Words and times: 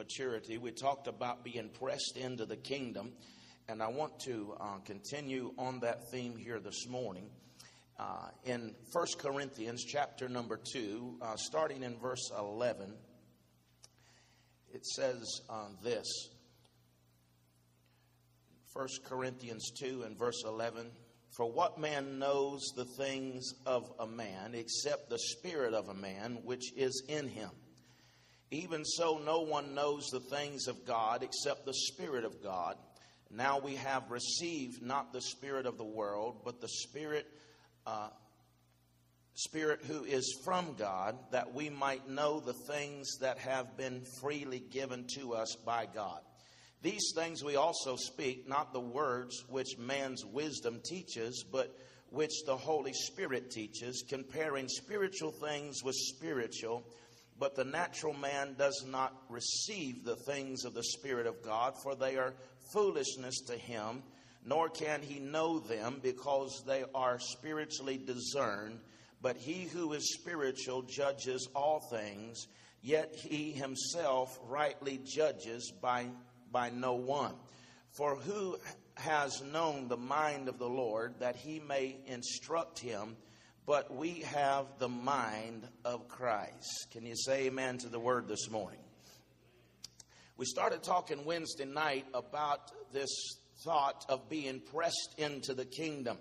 maturity. 0.00 0.56
We 0.56 0.70
talked 0.70 1.08
about 1.08 1.44
being 1.44 1.68
pressed 1.68 2.16
into 2.16 2.46
the 2.46 2.56
kingdom, 2.56 3.12
and 3.68 3.82
I 3.82 3.88
want 3.88 4.18
to 4.20 4.54
uh, 4.58 4.78
continue 4.86 5.52
on 5.58 5.80
that 5.80 6.10
theme 6.10 6.38
here 6.38 6.58
this 6.58 6.88
morning. 6.88 7.28
Uh, 7.98 8.28
in 8.44 8.74
1 8.92 9.06
Corinthians 9.18 9.84
chapter 9.84 10.26
number 10.26 10.58
2, 10.72 11.18
uh, 11.20 11.36
starting 11.36 11.82
in 11.82 11.98
verse 11.98 12.30
11, 12.38 12.94
it 14.72 14.86
says 14.86 15.22
uh, 15.50 15.66
this 15.84 16.06
1 18.72 18.88
Corinthians 19.04 19.70
2 19.82 20.04
and 20.06 20.18
verse 20.18 20.44
11 20.46 20.90
For 21.36 21.52
what 21.52 21.78
man 21.78 22.18
knows 22.18 22.62
the 22.74 22.86
things 22.86 23.52
of 23.66 23.92
a 23.98 24.06
man 24.06 24.54
except 24.54 25.10
the 25.10 25.18
spirit 25.18 25.74
of 25.74 25.90
a 25.90 25.94
man 25.94 26.38
which 26.42 26.72
is 26.74 27.02
in 27.06 27.28
him? 27.28 27.50
Even 28.50 28.84
so, 28.84 29.20
no 29.24 29.40
one 29.42 29.74
knows 29.74 30.06
the 30.06 30.20
things 30.20 30.66
of 30.66 30.84
God 30.84 31.22
except 31.22 31.64
the 31.64 31.74
Spirit 31.74 32.24
of 32.24 32.42
God. 32.42 32.76
Now 33.30 33.60
we 33.60 33.76
have 33.76 34.10
received 34.10 34.82
not 34.82 35.12
the 35.12 35.20
Spirit 35.20 35.66
of 35.66 35.78
the 35.78 35.84
world, 35.84 36.40
but 36.44 36.60
the 36.60 36.68
Spirit, 36.68 37.26
uh, 37.86 38.08
Spirit 39.34 39.82
who 39.86 40.02
is 40.02 40.36
from 40.44 40.74
God, 40.76 41.16
that 41.30 41.54
we 41.54 41.70
might 41.70 42.08
know 42.08 42.40
the 42.40 42.52
things 42.52 43.18
that 43.20 43.38
have 43.38 43.76
been 43.76 44.02
freely 44.20 44.58
given 44.58 45.06
to 45.14 45.34
us 45.34 45.56
by 45.64 45.86
God. 45.86 46.20
These 46.82 47.12
things 47.14 47.44
we 47.44 47.54
also 47.56 47.94
speak, 47.94 48.48
not 48.48 48.72
the 48.72 48.80
words 48.80 49.44
which 49.48 49.78
man's 49.78 50.24
wisdom 50.24 50.80
teaches, 50.84 51.44
but 51.44 51.76
which 52.08 52.32
the 52.46 52.56
Holy 52.56 52.92
Spirit 52.94 53.50
teaches, 53.50 54.02
comparing 54.08 54.66
spiritual 54.66 55.30
things 55.30 55.84
with 55.84 55.94
spiritual. 55.94 56.82
But 57.40 57.56
the 57.56 57.64
natural 57.64 58.12
man 58.12 58.54
does 58.58 58.84
not 58.86 59.14
receive 59.30 60.04
the 60.04 60.16
things 60.16 60.66
of 60.66 60.74
the 60.74 60.84
Spirit 60.84 61.26
of 61.26 61.42
God, 61.42 61.72
for 61.82 61.94
they 61.94 62.18
are 62.18 62.34
foolishness 62.70 63.40
to 63.46 63.54
him, 63.54 64.02
nor 64.44 64.68
can 64.68 65.00
he 65.00 65.20
know 65.20 65.58
them 65.58 66.00
because 66.02 66.62
they 66.66 66.84
are 66.94 67.18
spiritually 67.18 67.96
discerned. 67.96 68.80
But 69.22 69.38
he 69.38 69.64
who 69.64 69.94
is 69.94 70.12
spiritual 70.12 70.82
judges 70.82 71.48
all 71.54 71.80
things, 71.90 72.46
yet 72.82 73.14
he 73.16 73.52
himself 73.52 74.38
rightly 74.46 75.00
judges 75.02 75.72
by, 75.80 76.08
by 76.52 76.68
no 76.68 76.92
one. 76.92 77.36
For 77.96 78.16
who 78.16 78.58
has 78.96 79.42
known 79.42 79.88
the 79.88 79.96
mind 79.96 80.50
of 80.50 80.58
the 80.58 80.68
Lord 80.68 81.14
that 81.20 81.36
he 81.36 81.58
may 81.58 81.96
instruct 82.06 82.78
him? 82.78 83.16
But 83.66 83.94
we 83.94 84.20
have 84.20 84.66
the 84.78 84.88
mind 84.88 85.66
of 85.84 86.08
Christ. 86.08 86.88
Can 86.92 87.06
you 87.06 87.14
say 87.16 87.46
amen 87.46 87.78
to 87.78 87.88
the 87.88 88.00
word 88.00 88.28
this 88.28 88.50
morning? 88.50 88.80
We 90.36 90.46
started 90.46 90.82
talking 90.82 91.24
Wednesday 91.24 91.66
night 91.66 92.06
about 92.14 92.72
this 92.92 93.10
thought 93.62 94.06
of 94.08 94.28
being 94.28 94.60
pressed 94.60 95.14
into 95.18 95.54
the 95.54 95.66
kingdom. 95.66 96.16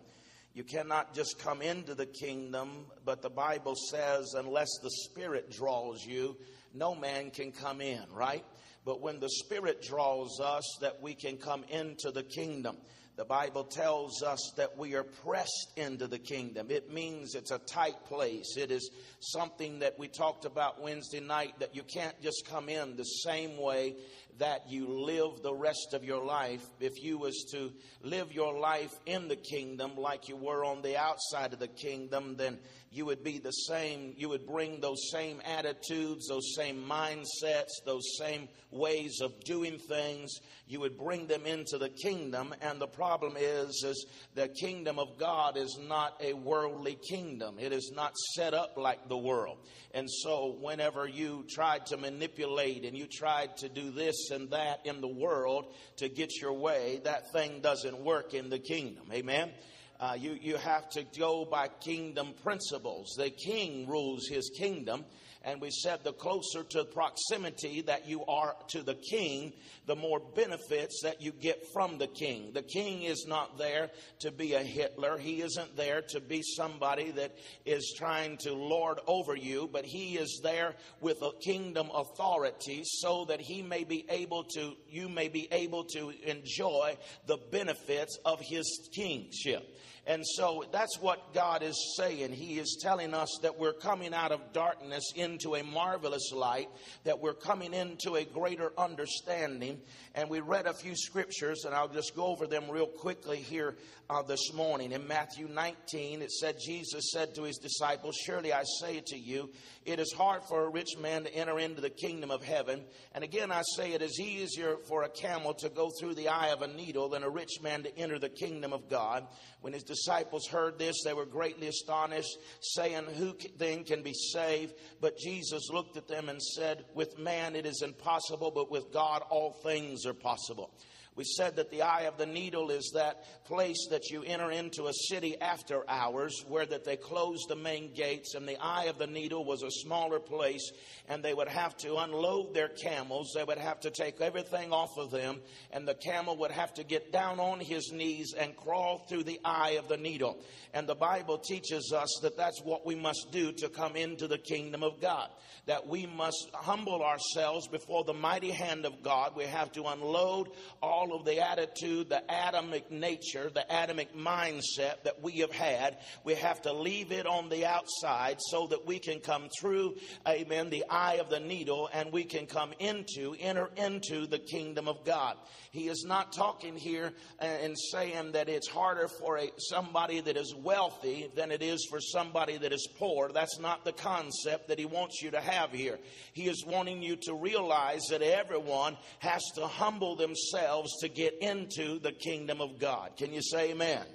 You 0.54 0.64
cannot 0.64 1.14
just 1.14 1.40
come 1.40 1.62
into 1.62 1.96
the 1.96 2.06
kingdom, 2.06 2.88
but 3.06 3.22
the 3.22 3.30
Bible 3.30 3.76
says, 3.90 4.34
unless 4.36 4.70
the 4.84 4.90
Spirit 4.90 5.52
draws 5.52 6.06
you, 6.06 6.36
no 6.74 6.96
man 6.96 7.32
can 7.32 7.52
come 7.52 7.82
in, 7.82 8.04
right? 8.12 8.44
But 8.84 9.02
when 9.02 9.20
the 9.20 9.30
Spirit 9.30 9.82
draws 9.82 10.40
us, 10.42 10.64
that 10.82 11.02
we 11.02 11.14
can 11.14 11.38
come 11.38 11.64
into 11.70 12.12
the 12.12 12.24
kingdom. 12.24 12.78
The 13.20 13.26
Bible 13.26 13.66
tells 13.66 14.24
us 14.24 14.54
that 14.56 14.78
we 14.78 14.96
are 14.96 15.04
pressed 15.04 15.74
into 15.76 16.08
the 16.08 16.18
kingdom. 16.18 16.68
It 16.70 16.94
means 16.94 17.36
it's 17.36 17.52
a 17.52 17.60
tight 17.60 18.06
place. 18.06 18.56
It 18.56 18.72
is 18.72 18.90
something 19.20 19.80
that 19.80 20.00
we 20.00 20.08
talked 20.08 20.46
about 20.46 20.82
Wednesday 20.82 21.20
night 21.20 21.60
that 21.60 21.76
you 21.76 21.84
can't 21.84 22.16
just 22.22 22.48
come 22.50 22.70
in 22.70 22.96
the 22.96 23.04
same 23.04 23.58
way 23.58 23.98
that 24.38 24.70
you 24.70 24.88
live 24.88 25.42
the 25.44 25.54
rest 25.54 25.90
of 25.94 26.06
your 26.06 26.24
life. 26.24 26.66
If 26.80 27.04
you 27.04 27.18
was 27.18 27.46
to 27.52 27.74
live 28.04 28.32
your 28.32 28.58
life 28.58 28.94
in 29.06 29.28
the 29.28 29.36
kingdom 29.36 29.98
like 29.98 30.30
you 30.30 30.38
were 30.38 30.64
on 30.64 30.82
the 30.82 30.96
outside 30.96 31.52
of 31.52 31.60
the 31.60 31.68
kingdom, 31.68 32.38
then 32.38 32.58
you 32.92 33.06
would 33.06 33.24
be 33.24 33.38
the 33.38 33.52
same. 33.52 34.14
You 34.18 34.30
would 34.30 34.48
bring 34.48 34.80
those 34.80 35.10
same 35.12 35.42
attitudes, 35.46 36.28
those 36.28 36.56
same 36.56 36.84
mindsets, 36.90 37.70
those 37.86 38.18
same 38.18 38.48
ways 38.72 39.20
of 39.22 39.40
doing 39.44 39.78
things. 39.78 40.32
You 40.68 40.80
would 40.80 40.98
bring 40.98 41.28
them 41.28 41.46
into 41.46 41.78
the 41.78 41.90
kingdom. 41.90 42.54
And 42.62 42.82
the 42.82 42.88
problem 42.88 43.36
is, 43.38 43.84
is 43.84 44.06
the 44.34 44.48
kingdom 44.48 44.98
of 44.98 45.20
God 45.20 45.56
is 45.56 45.80
not 45.88 46.20
a 46.20 46.34
worldly 46.34 46.98
kingdom. 47.10 47.58
It 47.60 47.74
is 47.74 47.92
not 47.96 48.18
set 48.36 48.54
up 48.54 48.76
like 48.76 49.08
the 49.08 49.18
world. 49.18 49.60
And 49.94 50.10
so 50.10 50.58
whenever 50.60 51.08
you 51.08 51.46
tried 51.50 51.86
to 51.88 51.98
manipulate 51.98 52.86
and 52.86 52.98
you 52.98 53.06
tried 53.06 53.58
to 53.58 53.70
do 53.70 53.92
this 53.92 54.32
and 54.32 54.50
that 54.50 54.86
in 54.86 55.02
the 55.02 55.08
world 55.08 55.74
to 55.98 56.10
get 56.10 56.42
your 56.42 56.54
way, 56.54 57.02
that 57.04 57.32
thing 57.32 57.62
doesn't 57.62 58.00
work 58.00 58.34
in 58.34 58.50
the 58.50 58.60
kingdom. 58.60 59.06
Amen. 59.12 59.52
Uh, 60.00 60.16
you, 60.18 60.38
you 60.42 60.56
have 60.56 60.90
to 60.90 61.04
go 61.18 61.44
by 61.44 61.68
kingdom 61.68 62.34
principles. 62.42 63.16
The 63.18 63.30
king 63.30 63.86
rules 63.86 64.28
his 64.28 64.50
kingdom. 64.50 65.04
And 65.42 65.62
we 65.62 65.72
said 65.72 66.04
the 66.04 66.12
closer 66.12 66.64
to 66.64 66.84
proximity 66.84 67.82
that 67.84 68.08
you 68.08 68.26
are 68.26 68.58
to 68.70 68.84
the 68.84 68.96
king, 68.96 69.54
the 69.86 69.96
more 69.96 70.20
benefits 70.20 71.02
that 71.04 71.22
you 71.22 71.32
get 71.32 71.64
from 71.72 71.98
the 71.98 72.08
king. 72.08 72.52
The 72.54 72.62
king 72.62 73.04
is 73.04 73.26
not 73.26 73.58
there 73.58 73.90
to 74.20 74.32
be 74.32 74.54
a 74.54 74.64
Hitler. 74.64 75.18
He 75.18 75.42
isn't 75.42 75.78
there 75.78 76.02
to 76.10 76.20
be 76.20 76.42
somebody 76.44 77.12
that 77.12 77.38
is 77.66 77.96
trying 77.98 78.36
to 78.40 78.54
lord 78.54 79.00
over 79.08 79.34
you, 79.34 79.70
but 79.72 79.86
he 79.86 80.18
is 80.18 80.42
there 80.44 80.76
with 81.00 81.22
a 81.22 81.32
kingdom 81.42 81.90
authority 81.94 82.82
so 82.84 83.24
that 83.30 83.40
he 83.40 83.62
may 83.62 83.86
be 83.86 84.06
able 84.10 84.44
to, 84.44 84.74
you 84.90 85.08
may 85.08 85.30
be 85.30 85.48
able 85.54 85.86
to 85.86 86.12
enjoy 86.26 86.98
the 87.28 87.38
benefits 87.50 88.20
of 88.26 88.42
his 88.42 88.90
kingship. 88.94 89.64
And 90.08 90.26
so 90.26 90.64
that's 90.72 91.00
what 91.00 91.34
God 91.34 91.62
is 91.62 91.96
saying. 91.98 92.32
He 92.34 92.60
is 92.60 92.80
telling 92.82 93.14
us 93.14 93.40
that 93.42 93.60
we're 93.60 93.74
coming 93.74 94.14
out 94.14 94.32
of 94.32 94.54
darkness 94.54 95.12
into 95.16 95.56
a 95.56 95.64
marvelous 95.64 96.32
light, 96.34 96.70
that 97.04 97.20
we're 97.20 97.34
coming 97.34 97.74
into 97.74 98.16
a 98.16 98.26
greater 98.26 98.72
understanding. 98.78 99.80
And 100.16 100.30
we 100.30 100.40
read 100.40 100.66
a 100.66 100.74
few 100.74 100.96
scriptures, 100.96 101.66
and 101.66 101.76
I'll 101.76 101.88
just 101.88 102.16
go 102.16 102.26
over 102.26 102.48
them 102.48 102.70
real 102.70 102.88
quickly 102.88 103.38
here 103.38 103.76
uh, 104.10 104.24
this 104.24 104.54
morning. 104.54 104.92
In 104.92 105.08
Matthew 105.08 105.48
19, 105.48 106.22
it 106.22 106.32
said, 106.32 106.56
Jesus 106.64 107.12
said 107.12 107.36
to 107.36 107.44
his 107.44 107.58
disciples, 107.58 108.16
Surely 108.26 108.52
I 108.52 108.64
say 108.82 109.04
to 109.08 109.18
you, 109.18 109.52
it 109.86 110.00
is 110.00 110.12
hard 110.12 110.42
for 110.44 110.64
a 110.64 110.70
rich 110.70 110.98
man 111.00 111.24
to 111.24 111.34
enter 111.34 111.60
into 111.60 111.82
the 111.82 111.90
kingdom 111.90 112.32
of 112.32 112.44
heaven. 112.44 112.82
And 113.14 113.24
again, 113.24 113.52
I 113.52 113.62
say 113.76 113.94
it 113.94 114.02
is 114.02 114.20
easier 114.20 114.78
for 114.88 115.04
a 115.04 115.10
camel 115.10 115.54
to 115.56 115.70
go 115.70 115.90
through 115.90 116.16
the 116.16 116.30
eye 116.30 116.50
of 116.50 116.62
a 116.62 116.68
needle 116.68 117.10
than 117.10 117.24
a 117.24 117.30
rich 117.30 117.62
man 117.62 117.84
to 117.84 117.98
enter 117.98 118.18
the 118.18 118.30
kingdom 118.30 118.74
of 118.74 118.90
God. 118.90 119.28
When 119.62 119.74
his 119.74 119.84
disciples 119.90 120.48
heard 120.48 120.80
this, 120.80 121.04
they 121.04 121.14
were 121.14 121.26
greatly 121.26 121.68
astonished, 121.68 122.38
saying, 122.62 123.04
Who 123.18 123.36
then 123.58 123.84
can 123.84 124.04
be 124.04 124.14
saved? 124.14 124.76
But 125.02 125.18
Jesus 125.18 125.70
looked 125.70 125.98
at 125.98 126.08
them 126.08 126.30
and 126.30 126.42
said, 126.42 126.86
With 126.94 127.20
man 127.20 127.58
it 127.58 127.66
is 127.66 127.82
impossible, 127.82 128.52
but 128.52 128.72
with 128.72 128.94
God 128.94 129.24
all 129.30 129.52
things 129.52 130.06
are 130.06 130.14
possible. 130.14 130.72
We 131.20 131.26
said 131.26 131.58
that 131.58 131.70
the 131.70 131.82
eye 131.82 132.04
of 132.04 132.18
the 132.18 132.26
needle 132.26 132.72
is 132.72 132.92
that 132.94 133.44
place 133.44 133.88
that 133.90 134.10
you 134.10 134.24
enter 134.24 134.52
into 134.52 134.88
a 134.88 134.94
city 134.94 135.36
after 135.42 135.84
hours 135.90 136.46
where 136.48 136.66
that 136.66 136.86
they 136.86 136.96
close 136.96 137.40
the 137.50 137.58
main 137.58 137.94
gates 137.94 138.36
and 138.36 138.48
the 138.48 138.56
eye 138.56 138.86
of 138.86 138.98
the 138.98 139.06
needle 139.06 139.44
was 139.44 139.62
a 139.62 139.70
smaller 139.70 140.22
place 140.22 140.72
and 141.10 141.22
they 141.22 141.34
would 141.34 141.50
have 141.50 141.76
to 141.80 141.98
unload 141.98 142.54
their 142.54 142.70
camels. 142.70 143.34
They 143.36 143.44
would 143.44 143.58
have 143.58 143.82
to 143.82 143.90
take 143.90 144.22
everything 144.22 144.72
off 144.72 144.98
of 144.98 145.12
them 145.12 145.42
and 145.72 145.86
the 145.86 145.94
camel 145.94 146.38
would 146.38 146.52
have 146.52 146.74
to 146.76 146.86
get 146.86 147.12
down 147.12 147.42
on 147.42 147.60
his 147.60 147.92
knees 147.92 148.34
and 148.34 148.56
crawl 148.56 149.00
through 149.10 149.24
the 149.24 149.42
eye 149.44 149.72
of 149.72 149.90
the 149.90 149.98
needle. 149.98 150.42
And 150.74 150.88
the 150.88 150.96
Bible 150.96 151.38
teaches 151.38 151.92
us 151.92 152.20
that 152.22 152.38
that's 152.38 152.62
what 152.62 152.86
we 152.86 152.96
must 152.96 153.28
do 153.34 153.52
to 153.54 153.68
come 153.68 153.98
into 153.98 154.30
the 154.30 154.38
kingdom 154.38 154.84
of 154.84 155.02
God. 155.02 155.28
That 155.66 155.86
we 155.86 156.06
must 156.06 156.50
humble 156.54 157.04
ourselves 157.04 157.68
before 157.68 158.06
the 158.06 158.14
mighty 158.14 158.52
hand 158.52 158.86
of 158.86 159.04
God. 159.04 159.36
We 159.36 159.44
have 159.44 159.72
to 159.74 159.84
unload 159.84 160.50
all 160.82 161.09
of 161.14 161.26
the 161.26 161.40
attitude, 161.40 162.10
the 162.10 162.24
Adamic 162.30 162.92
nature, 162.92 163.50
the 163.54 163.66
Adamic 163.70 164.16
mindset 164.16 165.04
that 165.04 165.22
we 165.22 165.40
have 165.40 165.52
had. 165.52 165.98
We 166.24 166.36
have 166.36 166.62
to 166.64 166.74
leave 166.74 167.12
it 167.12 167.26
on 167.26 167.50
the 167.50 167.66
outside 167.66 168.38
so 168.40 168.68
that 168.68 168.86
we 168.86 169.00
can 169.00 169.20
come 169.20 169.50
through, 169.60 169.96
amen, 170.28 170.70
the 170.70 170.86
eye 170.90 171.16
of 171.16 171.30
the 171.30 171.40
needle 171.40 171.90
and 171.94 172.12
we 172.12 172.24
can 172.24 172.46
come 172.46 172.74
into, 172.80 173.36
enter 173.40 173.70
into 173.76 174.28
the 174.28 174.40
kingdom 174.40 174.88
of 174.88 175.04
God. 175.06 175.38
He 175.72 175.88
is 175.88 176.04
not 176.08 176.34
talking 176.34 176.76
here 176.76 177.14
uh, 177.40 177.46
and 177.46 177.76
saying 177.92 178.32
that 178.32 178.50
it's 178.50 178.68
harder 178.68 179.08
for 179.08 179.38
a, 179.38 179.52
somebody 179.58 180.20
that 180.20 180.36
is 180.36 180.56
wealthy 180.56 181.30
than 181.36 181.52
it 181.52 181.62
is 181.62 181.86
for 181.90 182.00
somebody 182.00 182.58
that 182.58 182.74
is 182.74 182.88
poor. 182.98 183.30
That's 183.32 183.60
not 183.60 183.86
the 183.86 183.92
concept 183.92 184.70
that 184.70 184.80
he 184.80 184.86
wants 184.86 185.22
you 185.22 185.32
to 185.32 185.40
have 185.40 185.72
here. 185.72 186.00
He 186.34 186.48
is 186.48 186.66
wanting 186.66 187.04
you 187.04 187.18
to 187.24 187.34
realize 187.36 188.02
that 188.10 188.22
everyone 188.22 188.98
has 189.20 189.44
to 189.56 189.68
humble 189.68 190.16
themselves 190.16 190.92
to 191.02 191.10
get 191.10 191.42
into 191.42 192.00
the 192.00 192.12
kingdom 192.12 192.62
of 192.62 192.80
God. 192.80 193.18
Can 193.18 193.34
you 193.34 193.42
say 193.42 193.72
amen? 193.72 194.06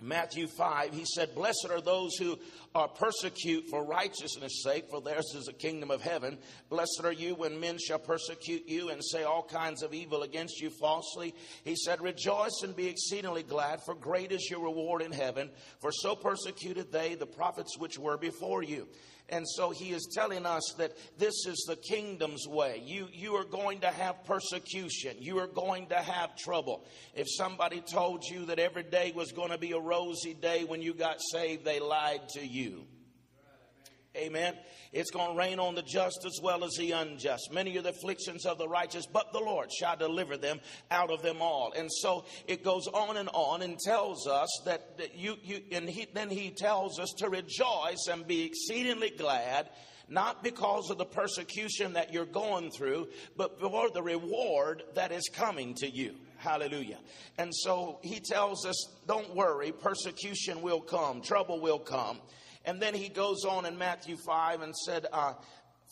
Matthew 0.00 0.46
5, 0.46 0.94
he 0.94 1.04
said, 1.04 1.34
Blessed 1.34 1.66
are 1.70 1.80
those 1.80 2.14
who 2.16 2.38
are 2.72 2.86
persecute 2.86 3.64
for 3.68 3.84
righteousness' 3.84 4.62
sake, 4.62 4.88
for 4.88 5.00
theirs 5.00 5.34
is 5.34 5.46
the 5.46 5.52
kingdom 5.52 5.90
of 5.90 6.00
heaven. 6.00 6.38
Blessed 6.68 7.00
are 7.02 7.12
you 7.12 7.34
when 7.34 7.58
men 7.58 7.78
shall 7.78 7.98
persecute 7.98 8.68
you 8.68 8.90
and 8.90 9.04
say 9.04 9.24
all 9.24 9.42
kinds 9.42 9.82
of 9.82 9.92
evil 9.92 10.22
against 10.22 10.60
you 10.60 10.70
falsely. 10.70 11.34
He 11.64 11.74
said, 11.74 12.00
Rejoice 12.00 12.60
and 12.62 12.76
be 12.76 12.86
exceedingly 12.86 13.42
glad, 13.42 13.80
for 13.84 13.94
great 13.94 14.30
is 14.30 14.48
your 14.48 14.60
reward 14.60 15.02
in 15.02 15.10
heaven. 15.10 15.50
For 15.80 15.90
so 15.90 16.14
persecuted 16.14 16.92
they 16.92 17.16
the 17.16 17.26
prophets 17.26 17.76
which 17.76 17.98
were 17.98 18.18
before 18.18 18.62
you. 18.62 18.86
And 19.30 19.46
so 19.46 19.70
he 19.70 19.90
is 19.90 20.08
telling 20.14 20.46
us 20.46 20.74
that 20.78 20.92
this 21.18 21.46
is 21.46 21.64
the 21.68 21.76
kingdom's 21.76 22.46
way. 22.48 22.82
You, 22.84 23.08
you 23.12 23.34
are 23.34 23.44
going 23.44 23.80
to 23.80 23.88
have 23.88 24.24
persecution. 24.24 25.16
You 25.18 25.38
are 25.38 25.46
going 25.46 25.88
to 25.88 25.96
have 25.96 26.34
trouble. 26.36 26.86
If 27.14 27.26
somebody 27.28 27.82
told 27.82 28.24
you 28.24 28.46
that 28.46 28.58
every 28.58 28.84
day 28.84 29.12
was 29.14 29.32
going 29.32 29.50
to 29.50 29.58
be 29.58 29.72
a 29.72 29.78
rosy 29.78 30.32
day 30.32 30.64
when 30.64 30.80
you 30.80 30.94
got 30.94 31.18
saved, 31.20 31.64
they 31.64 31.78
lied 31.78 32.28
to 32.30 32.46
you. 32.46 32.86
Amen. 34.18 34.54
It's 34.92 35.10
going 35.10 35.32
to 35.32 35.38
rain 35.38 35.58
on 35.58 35.74
the 35.74 35.82
just 35.82 36.24
as 36.26 36.40
well 36.42 36.64
as 36.64 36.72
the 36.78 36.92
unjust. 36.92 37.52
Many 37.52 37.76
are 37.78 37.82
the 37.82 37.90
afflictions 37.90 38.46
of 38.46 38.58
the 38.58 38.68
righteous, 38.68 39.06
but 39.06 39.32
the 39.32 39.38
Lord 39.38 39.70
shall 39.72 39.96
deliver 39.96 40.36
them 40.36 40.60
out 40.90 41.10
of 41.10 41.22
them 41.22 41.40
all. 41.40 41.72
And 41.76 41.90
so 41.90 42.24
it 42.46 42.64
goes 42.64 42.88
on 42.88 43.16
and 43.16 43.28
on 43.32 43.62
and 43.62 43.78
tells 43.78 44.26
us 44.26 44.48
that, 44.64 44.98
that 44.98 45.16
you, 45.16 45.36
you, 45.42 45.60
and 45.72 45.88
he, 45.88 46.06
then 46.12 46.30
he 46.30 46.50
tells 46.50 46.98
us 46.98 47.14
to 47.18 47.28
rejoice 47.28 48.08
and 48.10 48.26
be 48.26 48.44
exceedingly 48.44 49.10
glad 49.10 49.68
not 50.08 50.42
because 50.42 50.90
of 50.90 50.98
the 50.98 51.04
persecution 51.04 51.92
that 51.92 52.12
you're 52.12 52.24
going 52.24 52.70
through, 52.70 53.08
but 53.36 53.60
for 53.60 53.90
the 53.90 54.02
reward 54.02 54.82
that 54.94 55.12
is 55.12 55.28
coming 55.32 55.74
to 55.74 55.88
you. 55.88 56.14
Hallelujah. 56.38 56.98
And 57.36 57.54
so 57.54 57.98
he 58.02 58.20
tells 58.20 58.64
us, 58.64 58.88
don't 59.06 59.34
worry, 59.34 59.72
persecution 59.72 60.62
will 60.62 60.80
come, 60.80 61.20
trouble 61.20 61.60
will 61.60 61.78
come. 61.78 62.20
And 62.68 62.82
then 62.82 62.92
he 62.92 63.08
goes 63.08 63.46
on 63.46 63.64
in 63.64 63.78
Matthew 63.78 64.18
5 64.18 64.60
and 64.60 64.76
said, 64.76 65.06
uh, 65.10 65.32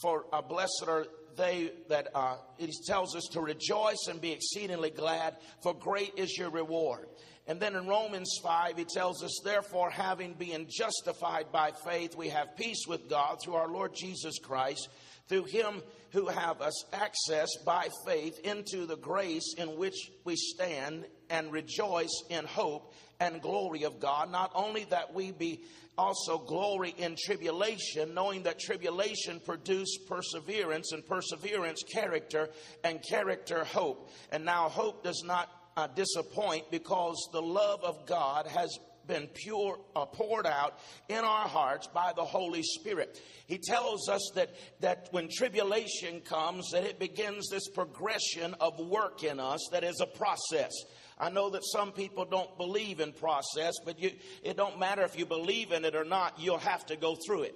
For 0.02 0.26
uh, 0.30 0.42
blessed 0.42 0.84
are 0.86 1.06
they 1.34 1.72
that, 1.88 2.08
uh, 2.14 2.36
he 2.58 2.70
tells 2.86 3.16
us 3.16 3.24
to 3.32 3.40
rejoice 3.40 4.08
and 4.10 4.20
be 4.20 4.32
exceedingly 4.32 4.90
glad, 4.90 5.38
for 5.62 5.72
great 5.72 6.12
is 6.18 6.36
your 6.36 6.50
reward. 6.50 7.08
And 7.46 7.58
then 7.58 7.76
in 7.76 7.86
Romans 7.86 8.38
5, 8.42 8.76
he 8.76 8.84
tells 8.84 9.24
us, 9.24 9.40
Therefore, 9.42 9.88
having 9.88 10.34
been 10.34 10.66
justified 10.68 11.50
by 11.50 11.72
faith, 11.82 12.14
we 12.14 12.28
have 12.28 12.58
peace 12.58 12.84
with 12.86 13.08
God 13.08 13.38
through 13.42 13.54
our 13.54 13.68
Lord 13.68 13.94
Jesus 13.94 14.38
Christ, 14.38 14.90
through 15.28 15.44
him 15.44 15.82
who 16.10 16.26
have 16.26 16.60
us 16.60 16.84
access 16.92 17.48
by 17.64 17.88
faith 18.04 18.38
into 18.40 18.84
the 18.84 18.98
grace 18.98 19.54
in 19.56 19.78
which 19.78 20.10
we 20.24 20.36
stand 20.36 21.06
and 21.30 21.52
rejoice 21.52 22.22
in 22.28 22.44
hope 22.44 22.92
and 23.20 23.40
glory 23.40 23.84
of 23.84 24.00
God. 24.00 24.30
Not 24.30 24.52
only 24.54 24.84
that 24.84 25.14
we 25.14 25.32
be 25.32 25.62
also 25.98 26.38
glory 26.38 26.94
in 26.98 27.16
tribulation, 27.18 28.14
knowing 28.14 28.42
that 28.42 28.58
tribulation 28.58 29.40
produce 29.40 29.98
perseverance, 30.08 30.92
and 30.92 31.06
perseverance 31.06 31.82
character, 31.82 32.50
and 32.84 33.00
character 33.08 33.64
hope. 33.64 34.10
And 34.30 34.44
now 34.44 34.68
hope 34.68 35.02
does 35.04 35.22
not 35.24 35.50
uh, 35.76 35.86
disappoint 35.88 36.70
because 36.70 37.28
the 37.32 37.42
love 37.42 37.82
of 37.82 38.06
God 38.06 38.46
has 38.46 38.78
been 39.06 39.28
pure 39.28 39.78
uh, 39.94 40.04
poured 40.06 40.46
out 40.46 40.78
in 41.08 41.18
our 41.18 41.48
hearts 41.48 41.86
by 41.86 42.12
the 42.14 42.24
Holy 42.24 42.62
Spirit. 42.62 43.20
He 43.46 43.58
tells 43.58 44.08
us 44.08 44.32
that 44.34 44.50
that 44.80 45.08
when 45.12 45.28
tribulation 45.30 46.20
comes 46.22 46.70
that 46.72 46.84
it 46.84 46.98
begins 46.98 47.48
this 47.48 47.68
progression 47.68 48.54
of 48.60 48.78
work 48.80 49.22
in 49.22 49.38
us 49.38 49.60
that 49.72 49.84
is 49.84 50.00
a 50.00 50.18
process. 50.18 50.72
I 51.18 51.30
know 51.30 51.50
that 51.50 51.62
some 51.64 51.92
people 51.92 52.24
don't 52.26 52.56
believe 52.58 53.00
in 53.00 53.12
process, 53.12 53.74
but 53.84 53.98
you, 53.98 54.12
it 54.42 54.56
don't 54.56 54.78
matter 54.78 55.02
if 55.02 55.18
you 55.18 55.24
believe 55.24 55.72
in 55.72 55.84
it 55.84 55.94
or 55.94 56.04
not, 56.04 56.38
you'll 56.38 56.58
have 56.58 56.84
to 56.86 56.96
go 56.96 57.16
through 57.26 57.44
it. 57.44 57.54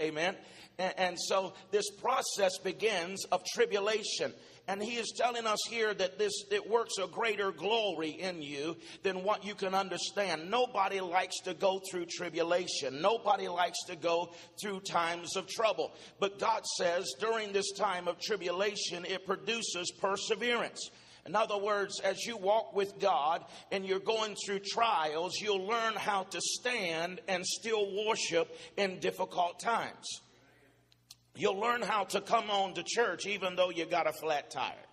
Amen. 0.00 0.34
And, 0.78 0.94
and 0.98 1.16
so 1.20 1.54
this 1.70 1.90
process 1.90 2.58
begins 2.58 3.24
of 3.26 3.44
tribulation. 3.44 4.32
And 4.68 4.82
he 4.82 4.96
is 4.96 5.12
telling 5.16 5.46
us 5.46 5.60
here 5.68 5.94
that 5.94 6.18
this 6.18 6.32
it 6.50 6.68
works 6.68 6.94
a 6.98 7.06
greater 7.06 7.52
glory 7.52 8.10
in 8.10 8.42
you 8.42 8.76
than 9.04 9.22
what 9.22 9.44
you 9.44 9.54
can 9.54 9.74
understand. 9.74 10.50
Nobody 10.50 11.00
likes 11.00 11.38
to 11.44 11.54
go 11.54 11.80
through 11.88 12.06
tribulation. 12.06 13.00
Nobody 13.00 13.46
likes 13.46 13.78
to 13.86 13.94
go 13.94 14.34
through 14.60 14.80
times 14.80 15.36
of 15.36 15.46
trouble. 15.46 15.92
But 16.18 16.40
God 16.40 16.66
says 16.78 17.14
during 17.20 17.52
this 17.52 17.70
time 17.72 18.08
of 18.08 18.18
tribulation, 18.18 19.04
it 19.04 19.24
produces 19.24 19.92
perseverance. 20.00 20.90
In 21.26 21.34
other 21.34 21.58
words, 21.58 22.00
as 22.00 22.24
you 22.24 22.36
walk 22.36 22.74
with 22.74 22.98
God 23.00 23.44
and 23.72 23.84
you're 23.84 23.98
going 23.98 24.36
through 24.36 24.60
trials, 24.60 25.34
you'll 25.40 25.66
learn 25.66 25.94
how 25.94 26.22
to 26.24 26.40
stand 26.40 27.20
and 27.26 27.44
still 27.44 28.06
worship 28.06 28.56
in 28.76 29.00
difficult 29.00 29.58
times. 29.58 30.20
You'll 31.34 31.60
learn 31.60 31.82
how 31.82 32.04
to 32.04 32.20
come 32.20 32.50
on 32.50 32.74
to 32.74 32.84
church 32.86 33.26
even 33.26 33.56
though 33.56 33.70
you 33.70 33.86
got 33.86 34.06
a 34.06 34.12
flat 34.12 34.50
tire. 34.50 34.85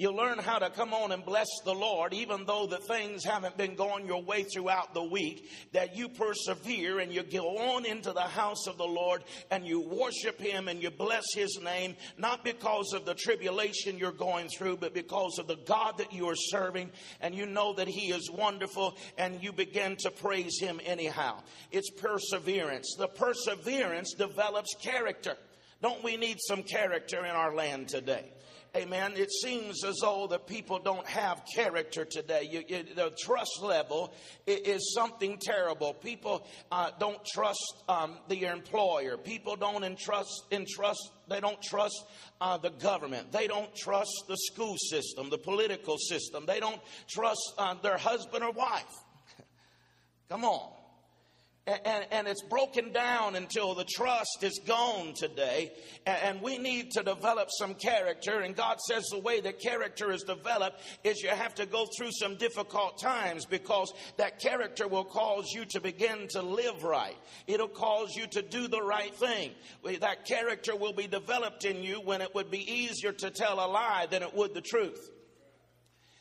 You 0.00 0.12
learn 0.12 0.38
how 0.38 0.58
to 0.58 0.70
come 0.70 0.94
on 0.94 1.12
and 1.12 1.22
bless 1.22 1.46
the 1.66 1.74
Lord, 1.74 2.14
even 2.14 2.46
though 2.46 2.66
the 2.66 2.78
things 2.78 3.22
haven't 3.22 3.58
been 3.58 3.74
going 3.74 4.06
your 4.06 4.22
way 4.22 4.44
throughout 4.44 4.94
the 4.94 5.02
week, 5.02 5.50
that 5.72 5.94
you 5.94 6.08
persevere 6.08 7.00
and 7.00 7.12
you 7.12 7.22
go 7.22 7.58
on 7.74 7.84
into 7.84 8.10
the 8.12 8.22
house 8.22 8.66
of 8.66 8.78
the 8.78 8.86
Lord 8.86 9.22
and 9.50 9.66
you 9.66 9.82
worship 9.82 10.40
Him 10.40 10.68
and 10.68 10.82
you 10.82 10.90
bless 10.90 11.34
His 11.34 11.60
name, 11.62 11.96
not 12.16 12.42
because 12.44 12.94
of 12.94 13.04
the 13.04 13.12
tribulation 13.12 13.98
you're 13.98 14.10
going 14.10 14.48
through, 14.48 14.78
but 14.78 14.94
because 14.94 15.38
of 15.38 15.46
the 15.46 15.58
God 15.66 15.98
that 15.98 16.14
you 16.14 16.30
are 16.30 16.34
serving, 16.34 16.90
and 17.20 17.34
you 17.34 17.44
know 17.44 17.74
that 17.74 17.86
He 17.86 18.10
is 18.10 18.30
wonderful, 18.30 18.96
and 19.18 19.42
you 19.42 19.52
begin 19.52 19.96
to 19.96 20.10
praise 20.10 20.58
Him 20.58 20.80
anyhow. 20.82 21.42
It's 21.72 21.90
perseverance. 21.90 22.94
The 22.96 23.08
perseverance 23.08 24.14
develops 24.14 24.74
character. 24.80 25.36
Don't 25.82 26.02
we 26.02 26.16
need 26.16 26.38
some 26.40 26.62
character 26.62 27.18
in 27.18 27.32
our 27.32 27.54
land 27.54 27.88
today? 27.88 28.32
Amen. 28.76 29.14
It 29.16 29.32
seems 29.32 29.82
as 29.84 29.96
though 30.00 30.28
the 30.28 30.38
people 30.38 30.78
don't 30.78 31.06
have 31.06 31.42
character 31.56 32.04
today. 32.04 32.48
You, 32.48 32.62
you, 32.68 32.84
the 32.94 33.12
trust 33.18 33.60
level 33.60 34.14
is 34.46 34.94
something 34.94 35.38
terrible. 35.40 35.94
People 35.94 36.46
uh, 36.70 36.90
don't 37.00 37.18
trust 37.24 37.82
um, 37.88 38.18
the 38.28 38.44
employer. 38.44 39.16
People 39.16 39.56
don't 39.56 39.82
entrust, 39.82 40.44
entrust 40.52 41.00
they 41.26 41.40
don't 41.40 41.60
trust 41.60 42.04
uh, 42.40 42.58
the 42.58 42.70
government. 42.70 43.32
They 43.32 43.48
don't 43.48 43.74
trust 43.74 44.24
the 44.28 44.36
school 44.36 44.76
system, 44.88 45.30
the 45.30 45.38
political 45.38 45.96
system. 45.98 46.44
They 46.46 46.60
don't 46.60 46.80
trust 47.08 47.40
uh, 47.58 47.74
their 47.74 47.98
husband 47.98 48.44
or 48.44 48.52
wife. 48.52 48.84
Come 50.28 50.44
on 50.44 50.79
and, 51.84 52.06
and, 52.10 52.28
it's 52.28 52.42
broken 52.42 52.92
down 52.92 53.36
until 53.36 53.74
the 53.74 53.84
trust 53.84 54.42
is 54.42 54.60
gone 54.66 55.14
today. 55.14 55.72
And 56.06 56.40
we 56.42 56.58
need 56.58 56.92
to 56.92 57.02
develop 57.02 57.48
some 57.50 57.74
character. 57.74 58.40
And 58.40 58.56
God 58.56 58.80
says 58.80 59.04
the 59.10 59.18
way 59.18 59.40
that 59.40 59.60
character 59.60 60.10
is 60.10 60.22
developed 60.22 60.80
is 61.04 61.22
you 61.22 61.28
have 61.28 61.54
to 61.56 61.66
go 61.66 61.86
through 61.96 62.12
some 62.12 62.36
difficult 62.36 63.00
times 63.00 63.44
because 63.44 63.92
that 64.16 64.40
character 64.40 64.88
will 64.88 65.04
cause 65.04 65.52
you 65.52 65.64
to 65.66 65.80
begin 65.80 66.28
to 66.30 66.42
live 66.42 66.82
right. 66.82 67.16
It'll 67.46 67.68
cause 67.68 68.14
you 68.16 68.26
to 68.28 68.42
do 68.42 68.68
the 68.68 68.82
right 68.82 69.14
thing. 69.14 69.52
That 70.00 70.26
character 70.26 70.74
will 70.74 70.94
be 70.94 71.06
developed 71.06 71.64
in 71.64 71.82
you 71.82 72.00
when 72.00 72.20
it 72.20 72.34
would 72.34 72.50
be 72.50 72.70
easier 72.70 73.12
to 73.12 73.30
tell 73.30 73.54
a 73.54 73.68
lie 73.70 74.06
than 74.10 74.22
it 74.22 74.34
would 74.34 74.54
the 74.54 74.60
truth. 74.60 75.10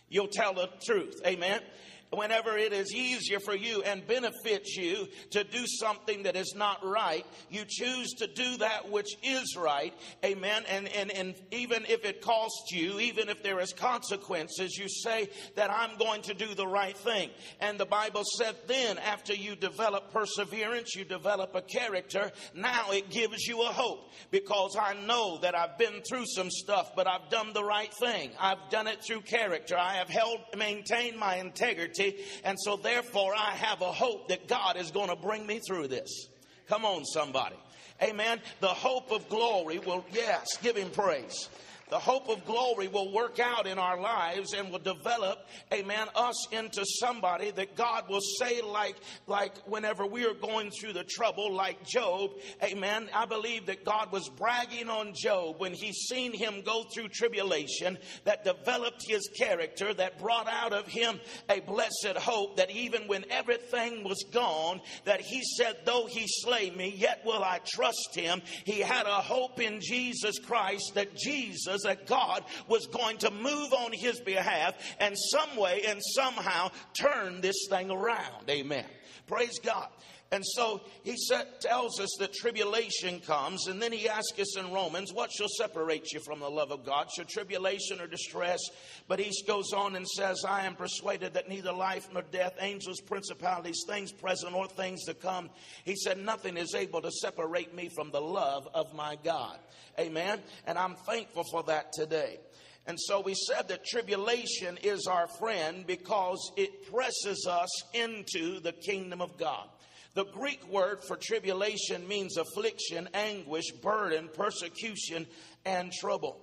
You'll 0.09 0.27
tell 0.27 0.53
the 0.53 0.69
truth. 0.83 1.21
Amen 1.25 1.61
whenever 2.11 2.57
it 2.57 2.73
is 2.73 2.93
easier 2.93 3.39
for 3.39 3.55
you 3.55 3.81
and 3.83 4.05
benefits 4.07 4.75
you 4.75 5.07
to 5.31 5.43
do 5.43 5.65
something 5.67 6.23
that 6.23 6.35
is 6.35 6.53
not 6.55 6.83
right, 6.83 7.25
you 7.49 7.63
choose 7.67 8.09
to 8.13 8.27
do 8.27 8.57
that 8.57 8.89
which 8.89 9.15
is 9.23 9.55
right. 9.55 9.93
Amen. 10.25 10.63
And, 10.69 10.87
and, 10.89 11.11
and 11.11 11.35
even 11.51 11.85
if 11.87 12.05
it 12.05 12.21
costs 12.21 12.71
you, 12.71 12.99
even 12.99 13.29
if 13.29 13.43
there 13.43 13.59
is 13.59 13.73
consequences, 13.73 14.77
you 14.77 14.87
say 14.89 15.29
that 15.55 15.69
I'm 15.71 15.97
going 15.97 16.23
to 16.23 16.33
do 16.33 16.55
the 16.55 16.67
right 16.67 16.97
thing. 16.97 17.29
And 17.59 17.79
the 17.79 17.85
Bible 17.85 18.23
said 18.37 18.55
then 18.67 18.97
after 18.97 19.33
you 19.33 19.55
develop 19.55 20.11
perseverance, 20.11 20.95
you 20.95 21.05
develop 21.05 21.53
a 21.53 21.61
character. 21.61 22.31
Now 22.55 22.91
it 22.91 23.09
gives 23.09 23.45
you 23.45 23.61
a 23.61 23.71
hope 23.71 24.09
because 24.31 24.75
I 24.79 24.95
know 25.05 25.37
that 25.41 25.55
I've 25.55 25.77
been 25.77 26.01
through 26.07 26.25
some 26.25 26.49
stuff, 26.49 26.91
but 26.95 27.07
I've 27.07 27.29
done 27.29 27.53
the 27.53 27.63
right 27.63 27.93
thing. 27.93 28.31
I've 28.39 28.69
done 28.71 28.87
it 28.87 29.03
through 29.05 29.21
character. 29.21 29.77
I 29.77 29.95
have 29.95 30.09
held, 30.09 30.39
maintained 30.57 31.17
my 31.17 31.35
integrity 31.35 31.98
and 32.43 32.57
so, 32.59 32.77
therefore, 32.77 33.33
I 33.35 33.51
have 33.51 33.81
a 33.81 33.91
hope 33.91 34.29
that 34.29 34.47
God 34.47 34.77
is 34.77 34.91
going 34.91 35.09
to 35.09 35.15
bring 35.15 35.45
me 35.45 35.59
through 35.59 35.87
this. 35.87 36.27
Come 36.67 36.85
on, 36.85 37.05
somebody. 37.05 37.55
Amen. 38.01 38.39
The 38.61 38.67
hope 38.67 39.11
of 39.11 39.27
glory 39.29 39.79
will, 39.79 40.05
yes, 40.11 40.57
give 40.61 40.77
him 40.77 40.89
praise. 40.89 41.49
The 41.89 41.99
hope 41.99 42.29
of 42.29 42.45
glory 42.45 42.87
will 42.87 43.11
work 43.11 43.39
out 43.39 43.65
in 43.65 43.79
our 43.79 43.99
lives 43.99 44.53
and 44.53 44.71
will 44.71 44.79
develop, 44.79 45.47
amen, 45.73 46.07
us 46.15 46.47
into 46.51 46.85
somebody 46.85 47.51
that 47.51 47.75
God 47.75 48.09
will 48.09 48.21
say 48.21 48.61
like, 48.61 48.95
like 49.25 49.57
whenever 49.67 50.05
we 50.05 50.25
are 50.25 50.33
going 50.33 50.71
through 50.71 50.93
the 50.93 51.03
trouble, 51.03 51.51
like 51.51 51.85
Job, 51.85 52.31
amen. 52.63 53.09
I 53.13 53.25
believe 53.25 53.65
that 53.65 53.85
God 53.85 54.11
was 54.11 54.29
bragging 54.29 54.89
on 54.89 55.13
Job 55.15 55.55
when 55.59 55.73
he 55.73 55.91
seen 55.93 56.33
him 56.33 56.61
go 56.63 56.83
through 56.83 57.09
tribulation 57.09 57.97
that 58.23 58.43
developed 58.43 59.03
his 59.07 59.27
character, 59.35 59.93
that 59.93 60.19
brought 60.19 60.47
out 60.47 60.73
of 60.73 60.87
him 60.87 61.19
a 61.49 61.59
blessed 61.61 62.17
hope 62.17 62.57
that 62.57 62.69
even 62.71 63.07
when 63.07 63.25
everything 63.31 64.03
was 64.03 64.23
gone, 64.31 64.81
that 65.05 65.21
he 65.21 65.41
said, 65.57 65.77
though 65.85 66.05
he 66.07 66.25
slay 66.27 66.69
me, 66.69 66.93
yet 66.95 67.21
will 67.25 67.43
I 67.43 67.59
trust 67.65 68.13
him. 68.13 68.41
He 68.63 68.79
had 68.79 69.05
a 69.05 69.21
hope 69.21 69.59
in 69.59 69.79
Jesus 69.81 70.39
Christ 70.39 70.93
that 70.95 71.15
Jesus, 71.15 71.78
that 71.83 72.07
God 72.07 72.43
was 72.67 72.87
going 72.87 73.17
to 73.19 73.31
move 73.31 73.73
on 73.73 73.91
his 73.93 74.19
behalf 74.21 74.75
and 74.99 75.15
some 75.17 75.55
way 75.55 75.83
and 75.87 75.99
somehow 76.15 76.69
turn 76.99 77.41
this 77.41 77.67
thing 77.69 77.91
around. 77.91 78.49
Amen. 78.49 78.85
Praise 79.27 79.59
God. 79.59 79.87
And 80.31 80.45
so 80.45 80.81
he 81.03 81.15
said, 81.17 81.47
tells 81.59 81.99
us 81.99 82.15
that 82.19 82.33
tribulation 82.33 83.19
comes, 83.19 83.65
and 83.67 83.81
then 83.81 83.91
he 83.91 84.07
asks 84.07 84.39
us 84.39 84.57
in 84.57 84.71
Romans, 84.71 85.11
What 85.11 85.31
shall 85.31 85.47
separate 85.47 86.11
you 86.11 86.19
from 86.19 86.39
the 86.39 86.49
love 86.49 86.71
of 86.71 86.85
God? 86.85 87.07
Shall 87.15 87.25
tribulation 87.25 87.99
or 87.99 88.05
distress? 88.05 88.59
But 89.07 89.19
he 89.19 89.31
goes 89.47 89.73
on 89.73 89.95
and 89.95 90.07
says, 90.07 90.43
I 90.47 90.65
am 90.65 90.75
persuaded 90.75 91.33
that 91.33 91.49
neither 91.49 91.71
life 91.71 92.07
nor 92.13 92.21
death, 92.21 92.53
angels, 92.59 93.01
principalities, 93.01 93.83
things 93.87 94.11
present 94.11 94.53
or 94.53 94.67
things 94.67 95.03
to 95.05 95.15
come, 95.15 95.49
he 95.83 95.95
said, 95.95 96.19
Nothing 96.19 96.57
is 96.57 96.75
able 96.75 97.01
to 97.01 97.11
separate 97.11 97.73
me 97.73 97.89
from 97.95 98.11
the 98.11 98.21
love 98.21 98.67
of 98.75 98.93
my 98.93 99.17
God. 99.23 99.57
Amen. 99.99 100.39
And 100.67 100.77
I'm 100.77 100.95
thankful 101.07 101.43
for 101.51 101.63
that 101.63 101.91
today. 101.91 102.37
And 102.85 102.99
so 102.99 103.21
we 103.21 103.33
said 103.35 103.67
that 103.67 103.85
tribulation 103.85 104.77
is 104.83 105.07
our 105.07 105.27
friend 105.39 105.85
because 105.85 106.51
it 106.55 106.91
presses 106.91 107.47
us 107.49 107.69
into 107.93 108.59
the 108.59 108.71
kingdom 108.71 109.21
of 109.21 109.37
God. 109.37 109.67
The 110.15 110.25
Greek 110.25 110.67
word 110.67 111.03
for 111.03 111.15
tribulation 111.15 112.07
means 112.07 112.37
affliction, 112.37 113.09
anguish, 113.13 113.71
burden, 113.81 114.29
persecution, 114.33 115.27
and 115.65 115.91
trouble. 115.91 116.41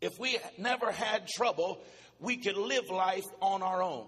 If 0.00 0.18
we 0.18 0.38
never 0.58 0.90
had 0.90 1.28
trouble, 1.28 1.80
we 2.18 2.36
could 2.36 2.56
live 2.56 2.90
life 2.90 3.26
on 3.40 3.62
our 3.62 3.82
own. 3.82 4.06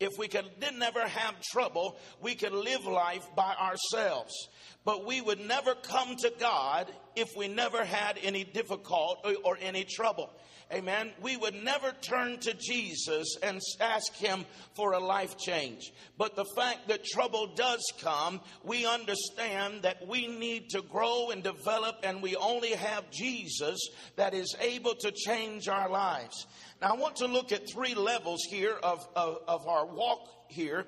If 0.00 0.16
we 0.16 0.28
could 0.28 0.46
never 0.78 1.06
have 1.06 1.40
trouble, 1.52 1.98
we 2.22 2.34
could 2.34 2.52
live 2.52 2.84
life 2.84 3.26
by 3.34 3.54
ourselves. 3.54 4.32
But 4.84 5.04
we 5.04 5.20
would 5.20 5.40
never 5.40 5.74
come 5.74 6.16
to 6.16 6.32
God 6.38 6.86
if 7.16 7.36
we 7.36 7.48
never 7.48 7.84
had 7.84 8.18
any 8.22 8.44
difficulty 8.44 9.34
or 9.44 9.58
any 9.60 9.84
trouble. 9.84 10.30
Amen. 10.70 11.12
We 11.22 11.36
would 11.38 11.54
never 11.54 11.92
turn 12.02 12.38
to 12.40 12.52
Jesus 12.52 13.38
and 13.42 13.58
ask 13.80 14.14
him 14.16 14.44
for 14.74 14.92
a 14.92 14.98
life 14.98 15.38
change. 15.38 15.92
But 16.18 16.36
the 16.36 16.44
fact 16.44 16.88
that 16.88 17.04
trouble 17.04 17.54
does 17.56 17.82
come, 18.00 18.42
we 18.62 18.84
understand 18.84 19.82
that 19.82 20.06
we 20.06 20.26
need 20.26 20.68
to 20.70 20.82
grow 20.82 21.30
and 21.30 21.42
develop, 21.42 21.96
and 22.02 22.22
we 22.22 22.36
only 22.36 22.72
have 22.72 23.10
Jesus 23.10 23.78
that 24.16 24.34
is 24.34 24.54
able 24.60 24.94
to 24.96 25.10
change 25.10 25.68
our 25.68 25.88
lives. 25.88 26.46
Now, 26.80 26.92
I 26.92 26.96
want 26.96 27.16
to 27.16 27.26
look 27.26 27.50
at 27.50 27.68
three 27.68 27.94
levels 27.94 28.40
here 28.48 28.76
of, 28.82 29.06
of, 29.16 29.38
of 29.48 29.66
our 29.66 29.86
walk 29.86 30.28
here. 30.48 30.86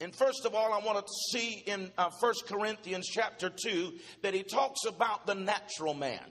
And 0.00 0.14
first 0.14 0.44
of 0.44 0.54
all, 0.54 0.72
I 0.72 0.84
want 0.84 1.06
to 1.06 1.12
see 1.32 1.62
in 1.66 1.90
uh, 1.96 2.10
1 2.20 2.34
Corinthians 2.46 3.06
chapter 3.06 3.50
2 3.50 3.92
that 4.22 4.34
he 4.34 4.42
talks 4.42 4.84
about 4.86 5.26
the 5.26 5.34
natural 5.34 5.94
man. 5.94 6.24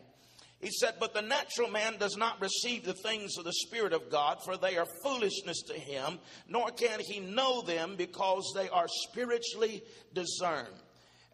He 0.59 0.69
said, 0.71 0.95
But 0.99 1.13
the 1.13 1.21
natural 1.21 1.69
man 1.69 1.97
does 1.97 2.17
not 2.17 2.41
receive 2.41 2.83
the 2.83 2.93
things 2.93 3.37
of 3.37 3.45
the 3.45 3.53
Spirit 3.53 3.93
of 3.93 4.09
God, 4.11 4.39
for 4.43 4.57
they 4.57 4.77
are 4.77 4.87
foolishness 5.03 5.61
to 5.67 5.73
him, 5.73 6.19
nor 6.47 6.69
can 6.69 6.99
he 6.99 7.19
know 7.19 7.61
them 7.61 7.95
because 7.95 8.51
they 8.55 8.69
are 8.69 8.87
spiritually 9.09 9.83
discerned. 10.13 10.67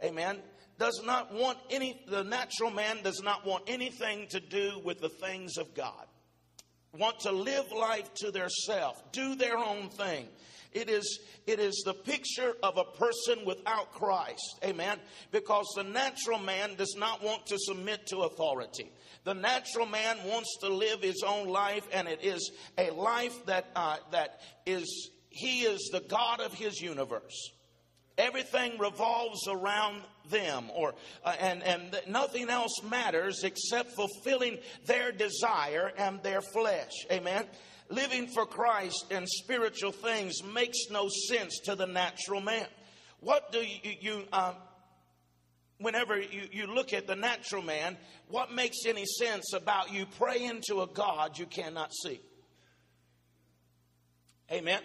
Amen. 0.03 0.39
Does 0.77 1.01
not 1.05 1.33
want 1.33 1.57
any, 1.69 2.01
the 2.07 2.23
natural 2.23 2.69
man 2.69 3.01
does 3.01 3.21
not 3.23 3.45
want 3.45 3.63
anything 3.67 4.27
to 4.29 4.39
do 4.39 4.79
with 4.83 4.99
the 4.99 5.09
things 5.09 5.57
of 5.57 5.73
God. 5.73 6.05
Want 6.97 7.19
to 7.21 7.31
live 7.31 7.71
life 7.71 8.13
to 8.15 8.31
their 8.31 8.49
self, 8.49 9.11
do 9.11 9.35
their 9.35 9.57
own 9.57 9.89
thing. 9.89 10.27
It 10.75 10.89
is, 10.89 11.19
it 11.47 11.59
is 11.59 11.83
the 11.85 11.93
picture 11.93 12.53
of 12.61 12.77
a 12.77 12.83
person 12.83 13.45
without 13.45 13.93
Christ. 13.93 14.59
Amen. 14.63 14.99
Because 15.31 15.65
the 15.75 15.83
natural 15.83 16.37
man 16.37 16.75
does 16.75 16.95
not 16.97 17.23
want 17.23 17.45
to 17.47 17.57
submit 17.57 18.07
to 18.07 18.19
authority. 18.19 18.91
The 19.23 19.33
natural 19.33 19.85
man 19.85 20.17
wants 20.25 20.57
to 20.61 20.69
live 20.69 21.01
his 21.01 21.23
own 21.25 21.47
life, 21.47 21.87
and 21.93 22.09
it 22.09 22.23
is 22.23 22.51
a 22.77 22.91
life 22.91 23.45
that, 23.45 23.69
uh, 23.73 23.97
that 24.11 24.41
is, 24.65 25.11
he 25.29 25.61
is 25.61 25.89
the 25.93 26.01
God 26.01 26.41
of 26.41 26.53
his 26.53 26.81
universe. 26.81 27.51
Everything 28.17 28.77
revolves 28.79 29.47
around 29.47 30.01
them, 30.29 30.71
or 30.73 30.95
uh, 31.23 31.35
and 31.39 31.61
and 31.63 31.99
nothing 32.07 32.49
else 32.49 32.81
matters 32.83 33.43
except 33.43 33.91
fulfilling 33.91 34.57
their 34.85 35.11
desire 35.11 35.91
and 35.97 36.23
their 36.23 36.41
flesh. 36.41 36.91
Amen 37.11 37.45
living 37.89 38.27
for 38.27 38.45
Christ 38.45 39.05
and 39.11 39.27
spiritual 39.29 39.91
things 39.91 40.43
makes 40.43 40.89
no 40.89 41.07
sense 41.29 41.59
to 41.65 41.75
the 41.75 41.85
natural 41.85 42.41
man. 42.41 42.65
What 43.19 43.51
do 43.51 43.59
you, 43.59 43.93
you 44.01 44.23
um, 44.33 44.55
whenever 45.79 46.19
you, 46.19 46.43
you 46.51 46.67
look 46.67 46.93
at 46.93 47.07
the 47.07 47.15
natural 47.15 47.61
man, 47.61 47.97
what 48.29 48.51
makes 48.51 48.85
any 48.87 49.05
sense 49.05 49.53
about 49.53 49.93
you 49.93 50.05
praying 50.05 50.61
to 50.67 50.81
a 50.81 50.87
God 50.87 51.37
you 51.37 51.45
cannot 51.45 51.91
see? 51.93 52.19
Amen. 54.51 54.81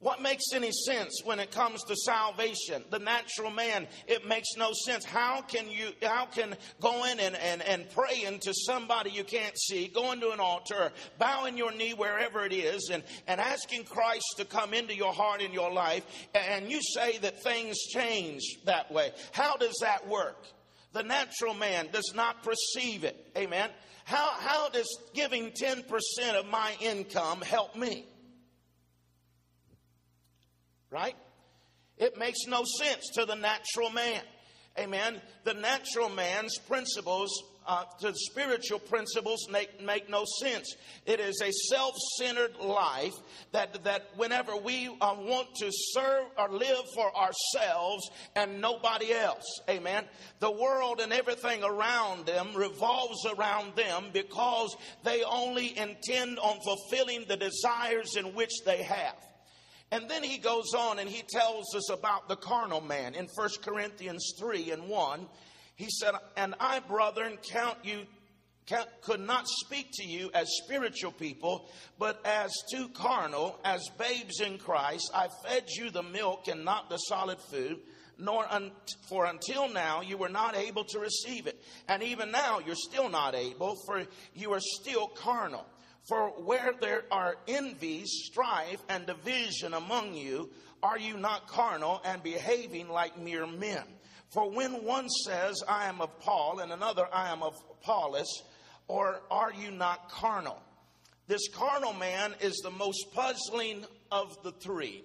What 0.00 0.22
makes 0.22 0.52
any 0.54 0.70
sense 0.70 1.22
when 1.24 1.40
it 1.40 1.50
comes 1.50 1.82
to 1.84 1.96
salvation? 1.96 2.84
The 2.90 3.00
natural 3.00 3.50
man, 3.50 3.88
it 4.06 4.28
makes 4.28 4.54
no 4.56 4.70
sense. 4.72 5.04
How 5.04 5.40
can 5.40 5.68
you, 5.68 5.90
how 6.02 6.26
can 6.26 6.56
going 6.80 7.18
and, 7.18 7.34
and, 7.34 7.62
and 7.62 7.90
praying 7.90 8.38
to 8.40 8.54
somebody 8.54 9.10
you 9.10 9.24
can't 9.24 9.58
see, 9.58 9.88
going 9.88 10.20
to 10.20 10.30
an 10.30 10.38
altar, 10.38 10.92
bowing 11.18 11.58
your 11.58 11.72
knee 11.72 11.94
wherever 11.94 12.44
it 12.44 12.52
is, 12.52 12.90
and, 12.92 13.02
and 13.26 13.40
asking 13.40 13.84
Christ 13.84 14.34
to 14.36 14.44
come 14.44 14.72
into 14.72 14.94
your 14.94 15.12
heart 15.12 15.42
and 15.42 15.52
your 15.52 15.72
life, 15.72 16.04
and 16.32 16.70
you 16.70 16.80
say 16.80 17.18
that 17.18 17.42
things 17.42 17.76
change 17.88 18.42
that 18.66 18.92
way? 18.92 19.10
How 19.32 19.56
does 19.56 19.78
that 19.80 20.06
work? 20.06 20.44
The 20.92 21.02
natural 21.02 21.54
man 21.54 21.88
does 21.92 22.12
not 22.14 22.44
perceive 22.44 23.02
it. 23.02 23.32
Amen. 23.36 23.68
How, 24.04 24.30
how 24.38 24.68
does 24.68 24.88
giving 25.12 25.50
10% 25.50 25.84
of 26.38 26.46
my 26.46 26.72
income 26.80 27.40
help 27.40 27.74
me? 27.74 28.06
Right? 30.90 31.16
It 31.96 32.16
makes 32.16 32.46
no 32.46 32.64
sense 32.64 33.10
to 33.14 33.24
the 33.24 33.34
natural 33.34 33.90
man. 33.90 34.22
Amen. 34.78 35.20
The 35.44 35.54
natural 35.54 36.08
man's 36.08 36.56
principles 36.58 37.30
uh, 37.68 37.84
to 38.00 38.14
spiritual 38.14 38.78
principles 38.78 39.46
make, 39.50 39.82
make 39.84 40.08
no 40.08 40.24
sense. 40.40 40.74
It 41.04 41.20
is 41.20 41.40
a 41.42 41.52
self 41.52 41.94
centered 42.16 42.56
life 42.56 43.12
that, 43.52 43.84
that 43.84 44.08
whenever 44.16 44.56
we 44.56 44.88
uh, 44.88 45.16
want 45.18 45.54
to 45.56 45.70
serve 45.70 46.24
or 46.38 46.48
live 46.48 46.84
for 46.94 47.14
ourselves 47.14 48.08
and 48.34 48.60
nobody 48.62 49.12
else, 49.12 49.44
amen, 49.68 50.04
the 50.40 50.50
world 50.50 51.00
and 51.00 51.12
everything 51.12 51.62
around 51.62 52.24
them 52.24 52.48
revolves 52.54 53.26
around 53.36 53.76
them 53.76 54.06
because 54.14 54.74
they 55.04 55.22
only 55.24 55.76
intend 55.76 56.38
on 56.38 56.58
fulfilling 56.64 57.26
the 57.28 57.36
desires 57.36 58.16
in 58.16 58.34
which 58.34 58.52
they 58.64 58.82
have. 58.82 59.16
And 59.90 60.08
then 60.08 60.22
he 60.22 60.38
goes 60.38 60.74
on 60.74 60.98
and 60.98 61.08
he 61.08 61.22
tells 61.22 61.74
us 61.74 61.90
about 61.90 62.28
the 62.28 62.36
carnal 62.36 62.80
man 62.80 63.14
in 63.14 63.26
1 63.34 63.48
Corinthians 63.62 64.34
3 64.38 64.70
and 64.72 64.88
1. 64.88 65.26
He 65.76 65.88
said, 65.88 66.14
And 66.36 66.54
I, 66.60 66.80
brethren, 66.80 67.38
count 67.42 67.78
you 67.84 68.02
could 69.02 69.20
not 69.20 69.48
speak 69.48 69.88
to 69.94 70.04
you 70.04 70.30
as 70.34 70.46
spiritual 70.64 71.12
people, 71.12 71.70
but 71.98 72.20
as 72.26 72.52
too 72.70 72.88
carnal, 72.90 73.58
as 73.64 73.88
babes 73.98 74.40
in 74.40 74.58
Christ. 74.58 75.10
I 75.14 75.28
fed 75.46 75.64
you 75.70 75.90
the 75.90 76.02
milk 76.02 76.48
and 76.48 76.64
not 76.64 76.90
the 76.90 76.98
solid 76.98 77.38
food, 77.50 77.78
nor 78.18 78.44
un- 78.52 78.72
for 79.08 79.24
until 79.24 79.68
now 79.68 80.02
you 80.02 80.18
were 80.18 80.28
not 80.28 80.56
able 80.56 80.84
to 80.84 80.98
receive 80.98 81.46
it. 81.46 81.62
And 81.88 82.02
even 82.02 82.30
now 82.30 82.58
you're 82.58 82.74
still 82.74 83.08
not 83.08 83.34
able, 83.34 83.76
for 83.86 84.04
you 84.34 84.52
are 84.52 84.60
still 84.60 85.06
carnal. 85.06 85.64
For 86.06 86.30
where 86.42 86.72
there 86.80 87.04
are 87.10 87.36
envies, 87.46 88.08
strife, 88.24 88.80
and 88.88 89.06
division 89.06 89.74
among 89.74 90.14
you, 90.14 90.50
are 90.82 90.98
you 90.98 91.16
not 91.16 91.48
carnal 91.48 92.00
and 92.04 92.22
behaving 92.22 92.88
like 92.88 93.18
mere 93.18 93.46
men? 93.46 93.82
For 94.30 94.50
when 94.50 94.84
one 94.84 95.08
says, 95.08 95.62
I 95.66 95.86
am 95.86 96.00
of 96.00 96.18
Paul, 96.20 96.60
and 96.60 96.72
another, 96.72 97.06
I 97.12 97.30
am 97.30 97.42
of 97.42 97.54
Apollos, 97.70 98.42
or 98.86 99.22
are 99.30 99.52
you 99.52 99.70
not 99.70 100.10
carnal? 100.10 100.62
This 101.26 101.48
carnal 101.48 101.94
man 101.94 102.34
is 102.40 102.56
the 102.62 102.70
most 102.70 103.12
puzzling 103.12 103.84
of 104.10 104.42
the 104.42 104.52
three. 104.52 105.04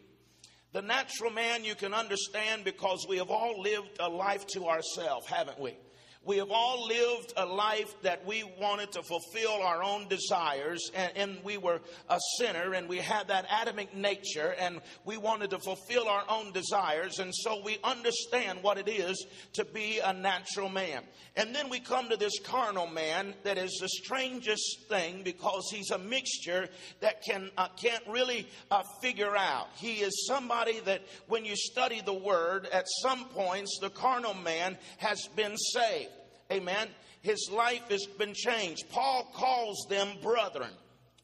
The 0.73 0.81
natural 0.81 1.31
man 1.31 1.63
you 1.63 1.75
can 1.75 1.93
understand 1.93 2.63
because 2.63 3.05
we 3.07 3.17
have 3.17 3.29
all 3.29 3.61
lived 3.61 3.97
a 3.99 4.09
life 4.09 4.47
to 4.47 4.67
ourselves, 4.67 5.27
haven't 5.27 5.59
we? 5.59 5.77
We 6.25 6.37
have 6.37 6.51
all 6.51 6.87
lived 6.87 7.33
a 7.35 7.45
life 7.45 7.93
that 8.03 8.25
we 8.25 8.43
wanted 8.57 8.93
to 8.93 9.03
fulfill 9.03 9.61
our 9.61 9.83
own 9.83 10.07
desires, 10.07 10.89
and, 10.95 11.11
and, 11.17 11.43
we 11.43 11.57
were 11.57 11.81
a 12.09 12.19
sinner, 12.37 12.73
and 12.73 12.87
we 12.87 12.97
had 12.97 13.27
that 13.27 13.45
Adamic 13.51 13.93
nature, 13.93 14.55
and 14.57 14.79
we 15.03 15.17
wanted 15.17 15.49
to 15.49 15.59
fulfill 15.59 16.07
our 16.07 16.23
own 16.29 16.53
desires, 16.53 17.19
and 17.19 17.35
so 17.35 17.61
we 17.65 17.77
understand 17.83 18.59
what 18.61 18.77
it 18.77 18.87
is 18.87 19.25
to 19.53 19.65
be 19.65 19.99
a 19.99 20.13
natural 20.13 20.69
man. 20.69 21.03
And 21.35 21.53
then 21.53 21.69
we 21.69 21.81
come 21.81 22.07
to 22.09 22.15
this 22.15 22.39
carnal 22.39 22.87
man 22.87 23.33
that 23.43 23.57
is 23.57 23.77
the 23.81 23.89
strangest 23.89 24.87
thing 24.87 25.23
because 25.23 25.69
he's 25.71 25.91
a 25.91 25.97
mixture 25.97 26.69
that 27.01 27.21
can 27.23 27.49
uh, 27.57 27.67
can't 27.75 28.03
really 28.07 28.47
uh, 28.71 28.83
figure 29.01 29.35
out. 29.35 29.67
He 29.75 29.95
is 29.95 30.25
somebody 30.27 30.79
that, 30.81 31.01
when 31.27 31.43
you 31.43 31.55
study 31.55 32.01
the 32.05 32.13
word, 32.13 32.67
at 32.71 32.85
some 33.01 33.25
points 33.25 33.79
the 33.81 33.89
carnal 33.89 34.35
man 34.35 34.77
has 34.97 35.27
been 35.35 35.57
saved. 35.57 36.11
Amen. 36.53 36.87
His 37.21 37.49
life 37.51 37.89
has 37.89 38.05
been 38.05 38.33
changed. 38.33 38.89
Paul 38.89 39.29
calls 39.33 39.85
them 39.89 40.09
brethren, 40.21 40.71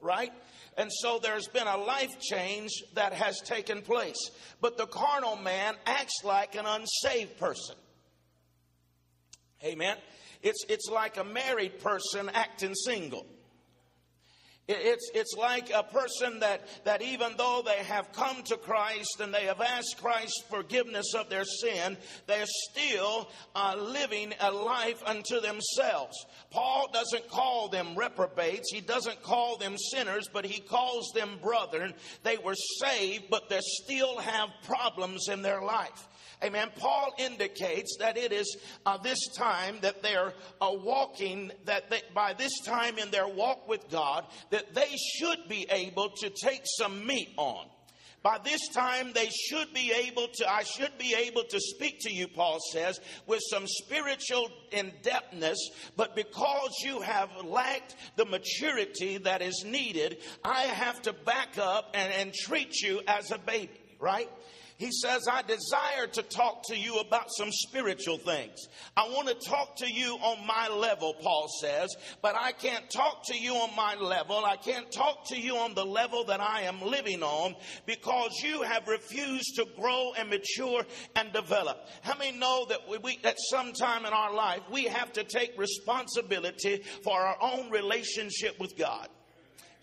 right? 0.02 0.32
And 0.78 0.90
so 0.92 1.20
there's 1.22 1.48
been 1.48 1.68
a 1.68 1.78
life 1.78 2.20
change 2.20 2.72
that 2.96 3.14
has 3.14 3.40
taken 3.42 3.82
place. 3.82 4.32
But 4.62 4.78
the 4.78 4.88
carnal 4.88 5.36
man 5.36 5.76
acts 5.86 6.24
like 6.24 6.56
an 6.56 6.66
unsaved 6.66 7.38
person. 7.38 7.76
Amen. 9.64 9.98
It's, 10.42 10.64
it's 10.70 10.88
like 10.90 11.18
a 11.18 11.24
married 11.24 11.80
person 11.80 12.30
acting 12.34 12.76
single. 12.76 13.26
It's, 14.72 15.10
it's 15.16 15.34
like 15.34 15.72
a 15.74 15.82
person 15.82 16.42
that, 16.42 16.62
that 16.84 17.02
even 17.02 17.34
though 17.38 17.64
they 17.66 17.84
have 17.86 18.12
come 18.14 18.44
to 18.44 18.56
Christ 18.56 19.20
and 19.20 19.34
they 19.34 19.46
have 19.46 19.62
asked 19.62 19.98
Christ 20.00 20.44
forgiveness 20.48 21.16
of 21.16 21.28
their 21.28 21.44
sin, 21.44 21.98
they're 22.28 22.46
still 22.46 23.32
uh, 23.56 23.76
living 23.80 24.32
a 24.40 24.52
life 24.52 25.02
unto 25.08 25.42
themselves. 25.42 26.24
Paul 26.52 26.88
doesn't 26.94 27.30
call 27.30 27.70
them 27.70 27.96
reprobates, 27.96 28.72
he 28.72 28.80
doesn't 28.80 29.24
call 29.24 29.58
them 29.58 29.76
sinners, 29.76 30.30
but 30.32 30.46
he 30.46 30.62
calls 30.62 31.12
them 31.16 31.40
brethren. 31.42 31.96
They 32.22 32.38
were 32.38 32.56
saved, 32.80 33.24
but 33.32 33.50
they 33.50 33.62
still 33.62 34.20
have 34.20 34.50
problems 34.68 35.30
in 35.30 35.42
their 35.42 35.64
life. 35.64 36.08
Amen. 36.42 36.70
Paul 36.78 37.14
indicates 37.18 37.98
that 38.00 38.18
it 38.18 38.32
is 38.32 38.58
uh, 38.86 38.98
this 38.98 39.20
time 39.36 39.78
that 39.82 40.02
they're 40.02 40.34
uh, 40.62 40.72
walking, 40.72 41.52
that 41.66 41.90
they, 41.90 42.02
by 42.14 42.34
this 42.34 42.62
time 42.66 42.98
in 42.98 43.12
their 43.12 43.28
walk 43.28 43.68
with 43.68 43.90
God, 43.90 44.26
that 44.50 44.74
they 44.74 44.96
should 45.18 45.50
be 45.50 45.68
able 45.70 46.10
to 46.22 46.30
take 46.30 46.62
some 46.64 47.06
meat 47.06 47.30
on. 47.36 47.66
By 48.22 48.38
this 48.44 48.68
time, 48.74 49.14
they 49.14 49.30
should 49.30 49.74
be 49.74 49.94
able 49.94 50.28
to, 50.28 50.50
I 50.50 50.64
should 50.64 50.98
be 50.98 51.16
able 51.16 51.44
to 51.44 51.60
speak 51.60 52.00
to 52.02 52.14
you, 52.14 52.28
Paul 52.28 52.60
says, 52.74 53.00
with 53.28 53.40
some 53.50 53.66
spiritual 53.66 54.50
in 54.72 54.92
depthness, 55.04 55.56
but 55.96 56.18
because 56.18 56.72
you 56.84 57.00
have 57.00 57.30
lacked 57.46 57.96
the 58.18 58.26
maturity 58.26 59.18
that 59.20 59.42
is 59.42 59.64
needed, 59.66 60.18
I 60.44 60.64
have 60.64 61.02
to 61.04 61.14
back 61.14 61.58
up 61.58 61.92
and, 61.94 62.12
and 62.14 62.34
treat 62.34 62.82
you 62.82 63.02
as 63.08 63.32
a 63.32 63.38
baby, 63.38 63.80
right? 64.00 64.30
He 64.80 64.94
says, 64.94 65.28
I 65.30 65.42
desire 65.42 66.08
to 66.14 66.24
talk 66.24 66.64
to 66.68 66.78
you 66.78 67.00
about 67.00 67.26
some 67.32 67.52
spiritual 67.52 68.18
things. 68.18 68.70
I 68.96 69.10
want 69.10 69.28
to 69.28 69.34
talk 69.34 69.76
to 69.80 69.92
you 69.92 70.14
on 70.14 70.48
my 70.48 70.70
level, 70.70 71.16
Paul 71.22 71.50
says, 71.62 71.94
but 72.22 72.34
I 72.40 72.54
can't 72.54 72.90
talk 72.90 73.26
to 73.26 73.38
you 73.38 73.56
on 73.56 73.76
my 73.76 73.96
level. 73.96 74.46
I 74.46 74.56
can't 74.56 74.90
talk 74.90 75.28
to 75.28 75.38
you 75.38 75.58
on 75.58 75.74
the 75.74 75.86
level 75.86 76.24
that 76.26 76.40
I 76.40 76.62
am 76.62 76.82
living 76.82 77.24
on 77.24 77.56
because 77.86 78.32
you 78.42 78.62
have 78.62 78.88
refused 78.88 79.58
to 79.58 79.68
grow 79.78 80.14
and 80.18 80.30
mature 80.30 80.86
and 81.14 81.34
develop. 81.34 81.86
How 82.02 82.18
many 82.18 82.38
know 82.38 82.66
that 82.70 82.80
we, 83.04 83.20
at 83.26 83.36
some 83.50 83.74
time 83.74 84.06
in 84.06 84.14
our 84.14 84.34
life, 84.34 84.62
we 84.72 84.86
have 84.86 85.12
to 85.12 85.26
take 85.26 85.58
responsibility 85.58 86.84
for 87.04 87.20
our 87.20 87.36
own 87.42 87.70
relationship 87.70 88.58
with 88.62 88.78
God? 88.78 89.10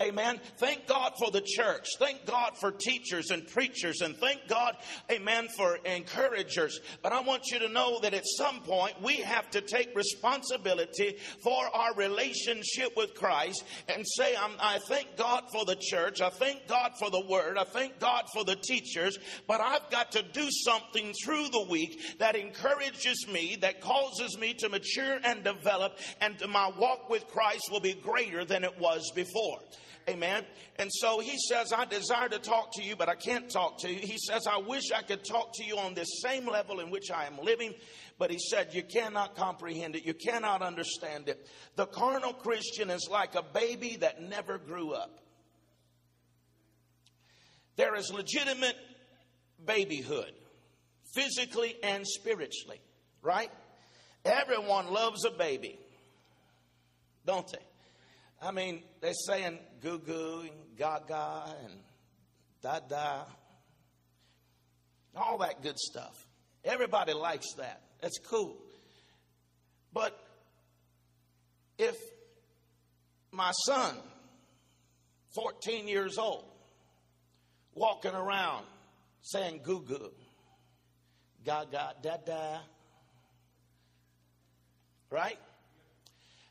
Amen. 0.03 0.39
Thank 0.59 0.87
God 0.87 1.13
for 1.19 1.31
the 1.31 1.41
church. 1.41 1.87
Thank 1.99 2.27
God 2.27 2.53
for 2.61 2.71
teachers 2.71 3.31
and 3.31 3.47
preachers. 3.49 4.03
And 4.03 4.15
thank 4.15 4.47
God, 4.47 4.77
amen, 5.11 5.49
for 5.57 5.79
encouragers. 5.87 6.79
But 7.03 7.13
I 7.13 7.23
want 7.23 7.45
you 7.51 7.59
to 7.61 7.71
know 7.71 7.99
that 8.01 8.13
at 8.13 8.27
some 8.27 8.61
point 8.61 9.01
we 9.01 9.17
have 9.17 9.49
to 9.53 9.63
take 9.63 9.97
responsibility 9.97 11.17
for 11.43 11.75
our 11.75 11.95
relationship 11.95 12.95
with 12.95 13.15
Christ 13.15 13.65
and 13.89 14.05
say, 14.07 14.35
i 14.39 14.79
thank 14.87 15.17
God 15.17 15.45
for 15.51 15.65
the 15.65 15.77
church. 15.81 16.21
I 16.21 16.29
thank 16.29 16.69
God 16.69 16.93
for 16.99 17.11
the 17.11 17.25
word. 17.27 17.57
I 17.57 17.65
thank 17.65 17.99
God 17.99 18.25
for 18.35 18.45
the 18.45 18.57
teachers. 18.57 19.19
But 19.49 19.63
I've 19.63 19.91
got 19.91 20.13
to 20.13 20.23
do 20.23 20.47
something 20.51 21.15
through 21.25 21.49
the 21.49 21.67
week 21.71 22.19
that 22.19 22.37
encourages 22.37 23.27
me, 23.33 23.57
that 23.63 23.81
causes 23.81 24.37
me 24.39 24.53
to 24.59 24.69
mature 24.69 25.19
and 25.25 25.43
develop, 25.43 25.99
and 26.21 26.37
my 26.51 26.71
walk 26.79 27.09
with 27.09 27.27
Christ 27.29 27.71
will 27.71 27.81
be 27.81 27.95
greater 27.95 28.45
than 28.45 28.63
it 28.63 28.79
was 28.79 29.11
before. 29.15 29.61
Amen. 30.09 30.45
And 30.77 30.89
so 30.93 31.19
he 31.19 31.37
says, 31.37 31.73
I 31.73 31.85
desire 31.85 32.29
to 32.29 32.39
talk 32.39 32.71
to 32.75 32.83
you, 32.83 32.95
but 32.95 33.09
I 33.09 33.17
can't 33.17 33.51
talk 33.51 33.79
to 33.81 33.93
you. 33.93 33.99
He 33.99 34.19
says, 34.19 34.47
I 34.47 34.59
wish 34.59 34.93
I 34.93 35.03
could 35.03 35.25
talk 35.25 35.53
to 35.55 35.65
you 35.65 35.79
on 35.79 35.95
this 35.95 36.21
same 36.23 36.47
level 36.47 36.79
in 36.79 36.91
which 36.91 37.11
I 37.11 37.25
am 37.25 37.39
living. 37.43 37.75
But 38.17 38.31
he 38.31 38.39
said, 38.39 38.69
You 38.73 38.85
cannot 38.85 39.35
comprehend 39.35 39.97
it. 39.97 40.07
You 40.07 40.15
cannot 40.15 40.63
understand 40.63 41.29
it. 41.29 41.47
The 41.75 41.87
carnal 41.87 42.33
Christian 42.35 42.89
is 42.89 43.09
like 43.11 43.35
a 43.35 43.43
baby 43.43 43.97
that 44.01 44.23
never 44.23 44.59
grew 44.59 44.93
up. 44.93 45.19
There 47.75 47.97
is 47.97 48.13
legitimate 48.13 48.77
babyhood, 49.65 50.33
physically 51.15 51.77
and 51.83 52.07
spiritually, 52.07 52.81
right? 53.23 53.51
Everyone 54.25 54.93
loves 54.93 55.25
a 55.25 55.31
baby, 55.31 55.79
don't 57.27 57.47
they? 57.51 57.59
I 58.41 58.51
mean, 58.51 58.83
they're 59.01 59.13
saying 59.15 59.59
goo 59.83 59.99
goo 59.99 60.41
and 60.43 60.77
gaga 60.77 61.55
and 61.65 61.73
da 62.63 62.81
da, 62.81 63.25
all 65.15 65.39
that 65.39 65.63
good 65.63 65.79
stuff. 65.79 66.27
Everybody 66.65 67.13
likes 67.15 67.47
that. 67.59 67.81
That's 68.01 68.19
cool. 68.19 68.57
But 69.93 70.19
if 71.79 71.97
my 73.33 73.53
son, 73.67 73.97
14 75.35 75.89
years 75.89 76.19
old, 76.19 76.45
walking 77.75 78.15
around 78.15 78.67
saying 79.23 79.61
goo 79.65 79.83
goo, 79.83 80.13
gaga, 81.45 81.95
da 82.03 82.17
da, 82.25 82.59
right? 85.11 85.39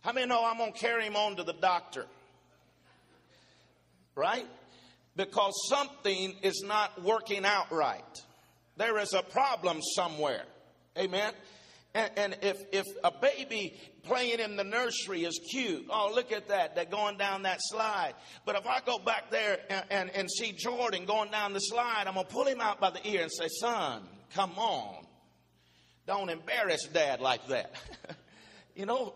How 0.05 0.11
many 0.11 0.27
know 0.27 0.45
I'm 0.45 0.57
going 0.57 0.71
to 0.71 0.77
carry 0.77 1.03
him 1.03 1.15
on 1.15 1.37
to 1.37 1.43
the 1.43 1.53
doctor? 1.53 2.05
Right? 4.13 4.45
Because 5.15 5.53
something 5.67 6.35
is 6.43 6.63
not 6.63 7.01
working 7.01 7.43
out 7.43 7.71
right. 7.71 8.03
There 8.77 8.99
is 8.99 9.13
a 9.13 9.23
problem 9.23 9.79
somewhere. 9.95 10.43
Amen. 10.95 11.33
And, 11.95 12.11
and, 12.17 12.37
if, 12.43 12.57
if 12.71 12.85
a 13.03 13.09
baby 13.09 13.79
playing 14.03 14.39
in 14.39 14.57
the 14.57 14.63
nursery 14.63 15.23
is 15.23 15.39
cute, 15.51 15.87
oh, 15.89 16.11
look 16.13 16.31
at 16.31 16.49
that, 16.49 16.75
they're 16.75 16.85
going 16.85 17.17
down 17.17 17.41
that 17.43 17.57
slide. 17.61 18.13
But 18.45 18.57
if 18.57 18.67
I 18.67 18.81
go 18.85 18.99
back 18.99 19.31
there 19.31 19.57
and, 19.71 19.85
and, 19.89 20.09
and 20.11 20.29
see 20.29 20.51
Jordan 20.51 21.05
going 21.05 21.31
down 21.31 21.53
the 21.53 21.59
slide, 21.59 22.03
I'm 22.05 22.13
going 22.13 22.27
to 22.27 22.31
pull 22.31 22.45
him 22.45 22.61
out 22.61 22.79
by 22.79 22.91
the 22.91 23.07
ear 23.07 23.23
and 23.23 23.31
say, 23.31 23.47
son, 23.47 24.03
come 24.35 24.51
on. 24.51 25.03
Don't 26.05 26.29
embarrass 26.29 26.83
dad 26.93 27.21
like 27.21 27.47
that. 27.47 27.73
you 28.75 28.85
know, 28.85 29.15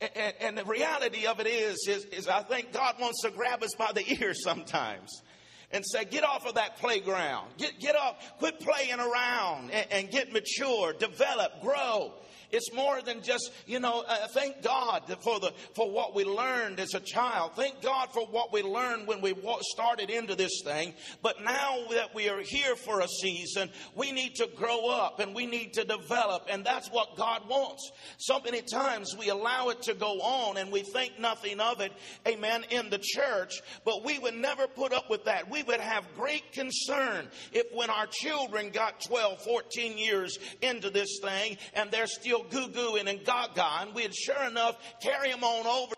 and, 0.00 0.34
and, 0.40 0.58
the 0.58 0.64
reality 0.64 1.26
of 1.26 1.40
it 1.40 1.46
is, 1.46 1.86
is, 1.88 2.04
is 2.06 2.28
I 2.28 2.42
think 2.42 2.72
God 2.72 2.96
wants 3.00 3.22
to 3.22 3.30
grab 3.30 3.62
us 3.62 3.74
by 3.74 3.92
the 3.92 4.04
ear 4.20 4.34
sometimes 4.34 5.22
and 5.70 5.84
say, 5.86 6.04
get 6.04 6.24
off 6.24 6.46
of 6.46 6.54
that 6.54 6.78
playground. 6.78 7.48
Get, 7.58 7.80
get 7.80 7.96
off, 7.96 8.16
quit 8.38 8.60
playing 8.60 8.98
around 8.98 9.70
and, 9.70 9.86
and 9.90 10.10
get 10.10 10.32
mature, 10.32 10.92
develop, 10.92 11.60
grow. 11.62 12.12
It's 12.54 12.72
more 12.72 13.02
than 13.02 13.20
just, 13.20 13.50
you 13.66 13.80
know, 13.80 14.04
uh, 14.06 14.28
thank 14.28 14.62
God 14.62 15.02
for 15.22 15.40
the 15.40 15.52
for 15.74 15.90
what 15.90 16.14
we 16.14 16.24
learned 16.24 16.78
as 16.78 16.94
a 16.94 17.00
child. 17.00 17.52
Thank 17.56 17.82
God 17.82 18.10
for 18.12 18.26
what 18.26 18.52
we 18.52 18.62
learned 18.62 19.08
when 19.08 19.20
we 19.20 19.34
started 19.72 20.08
into 20.08 20.36
this 20.36 20.62
thing. 20.62 20.94
But 21.20 21.42
now 21.42 21.78
that 21.90 22.14
we 22.14 22.28
are 22.28 22.40
here 22.40 22.76
for 22.76 23.00
a 23.00 23.08
season, 23.08 23.70
we 23.96 24.12
need 24.12 24.36
to 24.36 24.48
grow 24.54 24.88
up 24.88 25.18
and 25.18 25.34
we 25.34 25.46
need 25.46 25.72
to 25.72 25.84
develop, 25.84 26.46
and 26.48 26.64
that's 26.64 26.88
what 26.90 27.16
God 27.16 27.48
wants. 27.48 27.90
So 28.18 28.38
many 28.40 28.62
times 28.62 29.16
we 29.18 29.30
allow 29.30 29.70
it 29.70 29.82
to 29.82 29.94
go 29.94 30.20
on 30.20 30.56
and 30.56 30.70
we 30.70 30.82
think 30.82 31.18
nothing 31.18 31.58
of 31.58 31.80
it, 31.80 31.92
amen, 32.28 32.66
in 32.70 32.88
the 32.88 33.00
church, 33.02 33.62
but 33.84 34.04
we 34.04 34.20
would 34.20 34.36
never 34.36 34.68
put 34.68 34.92
up 34.92 35.10
with 35.10 35.24
that. 35.24 35.50
We 35.50 35.64
would 35.64 35.80
have 35.80 36.04
great 36.14 36.52
concern 36.52 37.28
if 37.52 37.66
when 37.72 37.90
our 37.90 38.06
children 38.06 38.70
got 38.70 39.00
12, 39.00 39.42
14 39.42 39.98
years 39.98 40.38
into 40.62 40.90
this 40.90 41.18
thing 41.20 41.56
and 41.74 41.90
they're 41.90 42.06
still 42.06 42.43
goo 42.50 42.68
gooing 42.68 43.08
and 43.08 43.24
gaga, 43.24 43.66
and 43.80 43.94
we'd 43.94 44.14
sure 44.14 44.42
enough 44.44 44.76
carry 45.00 45.30
them 45.30 45.44
on 45.44 45.66
over 45.66 45.94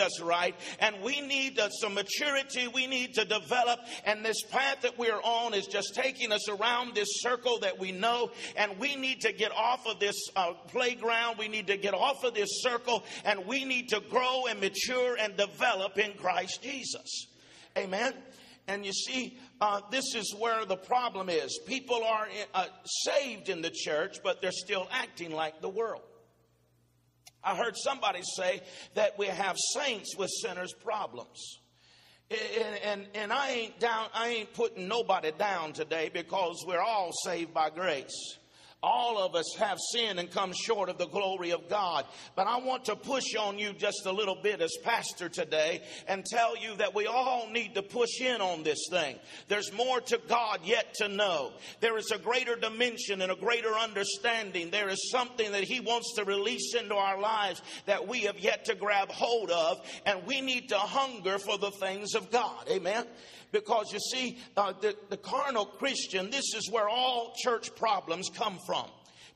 us 0.00 0.20
right? 0.20 0.54
And 0.80 1.02
we 1.02 1.20
need 1.20 1.58
uh, 1.58 1.68
some 1.70 1.94
maturity 1.94 2.68
we 2.68 2.86
need 2.86 3.14
to 3.14 3.24
develop 3.24 3.80
and 4.04 4.24
this 4.24 4.42
path 4.42 4.82
that 4.82 4.98
we're 4.98 5.20
on 5.22 5.54
is 5.54 5.66
just 5.66 5.94
taking 5.94 6.32
us 6.32 6.48
around 6.48 6.94
this 6.94 7.20
circle 7.20 7.58
that 7.60 7.78
we 7.78 7.92
know 7.92 8.30
and 8.56 8.78
we 8.78 8.96
need 8.96 9.20
to 9.22 9.32
get 9.32 9.52
off 9.52 9.86
of 9.86 10.00
this 10.00 10.16
uh, 10.36 10.52
playground 10.68 11.38
we 11.38 11.48
need 11.48 11.66
to 11.66 11.76
get 11.76 11.94
off 11.94 12.24
of 12.24 12.34
this 12.34 12.62
circle 12.62 13.04
and 13.24 13.46
we 13.46 13.64
need 13.64 13.88
to 13.90 14.00
grow 14.08 14.46
and 14.48 14.60
mature 14.60 15.16
and 15.18 15.36
develop 15.36 15.98
in 15.98 16.12
christ 16.14 16.62
jesus. 16.62 17.26
Amen 17.76 18.14
and 18.68 18.84
you 18.84 18.92
see 18.92 19.38
uh, 19.60 19.80
this 19.90 20.14
is 20.14 20.34
where 20.38 20.64
the 20.64 20.76
problem 20.76 21.28
is 21.28 21.58
people 21.66 22.02
are 22.04 22.28
uh, 22.54 22.66
saved 22.84 23.48
in 23.48 23.62
the 23.62 23.70
church 23.70 24.18
but 24.22 24.40
they're 24.40 24.52
still 24.52 24.86
acting 24.90 25.32
like 25.32 25.60
the 25.60 25.68
world 25.68 26.02
I 27.42 27.56
heard 27.56 27.76
somebody 27.76 28.20
say 28.36 28.60
that 28.94 29.18
we 29.18 29.26
have 29.26 29.56
saints 29.74 30.14
with 30.16 30.30
sinners' 30.42 30.74
problems. 30.74 31.60
And, 32.30 32.76
and, 32.84 33.06
and 33.14 33.32
I 33.32 33.50
ain't 33.50 33.80
down, 33.80 34.08
I 34.14 34.28
ain't 34.28 34.54
putting 34.54 34.86
nobody 34.86 35.32
down 35.32 35.72
today 35.72 36.10
because 36.12 36.64
we're 36.66 36.80
all 36.80 37.10
saved 37.24 37.52
by 37.52 37.70
grace. 37.70 38.36
All 38.82 39.22
of 39.22 39.34
us 39.34 39.54
have 39.58 39.78
sinned 39.92 40.18
and 40.18 40.30
come 40.30 40.54
short 40.54 40.88
of 40.88 40.96
the 40.96 41.06
glory 41.06 41.50
of 41.50 41.68
God. 41.68 42.06
But 42.34 42.46
I 42.46 42.56
want 42.60 42.86
to 42.86 42.96
push 42.96 43.36
on 43.38 43.58
you 43.58 43.74
just 43.74 44.06
a 44.06 44.12
little 44.12 44.38
bit 44.42 44.62
as 44.62 44.74
pastor 44.82 45.28
today 45.28 45.82
and 46.08 46.24
tell 46.24 46.56
you 46.56 46.76
that 46.76 46.94
we 46.94 47.06
all 47.06 47.46
need 47.50 47.74
to 47.74 47.82
push 47.82 48.22
in 48.22 48.40
on 48.40 48.62
this 48.62 48.86
thing. 48.88 49.18
There's 49.48 49.70
more 49.74 50.00
to 50.00 50.18
God 50.28 50.60
yet 50.64 50.94
to 50.94 51.08
know. 51.08 51.52
There 51.80 51.98
is 51.98 52.10
a 52.10 52.16
greater 52.16 52.56
dimension 52.56 53.20
and 53.20 53.30
a 53.30 53.36
greater 53.36 53.74
understanding. 53.74 54.70
There 54.70 54.88
is 54.88 55.10
something 55.10 55.52
that 55.52 55.64
He 55.64 55.80
wants 55.80 56.14
to 56.14 56.24
release 56.24 56.74
into 56.74 56.94
our 56.94 57.20
lives 57.20 57.60
that 57.84 58.08
we 58.08 58.20
have 58.20 58.38
yet 58.38 58.64
to 58.66 58.74
grab 58.74 59.10
hold 59.10 59.50
of, 59.50 59.86
and 60.06 60.26
we 60.26 60.40
need 60.40 60.70
to 60.70 60.78
hunger 60.78 61.38
for 61.38 61.58
the 61.58 61.70
things 61.70 62.14
of 62.14 62.30
God. 62.30 62.66
Amen. 62.70 63.04
Because 63.52 63.92
you 63.92 63.98
see, 63.98 64.38
uh, 64.56 64.72
the, 64.80 64.94
the 65.08 65.16
carnal 65.16 65.66
Christian, 65.66 66.30
this 66.30 66.54
is 66.54 66.70
where 66.70 66.88
all 66.88 67.32
church 67.42 67.74
problems 67.74 68.30
come 68.30 68.58
from 68.66 68.86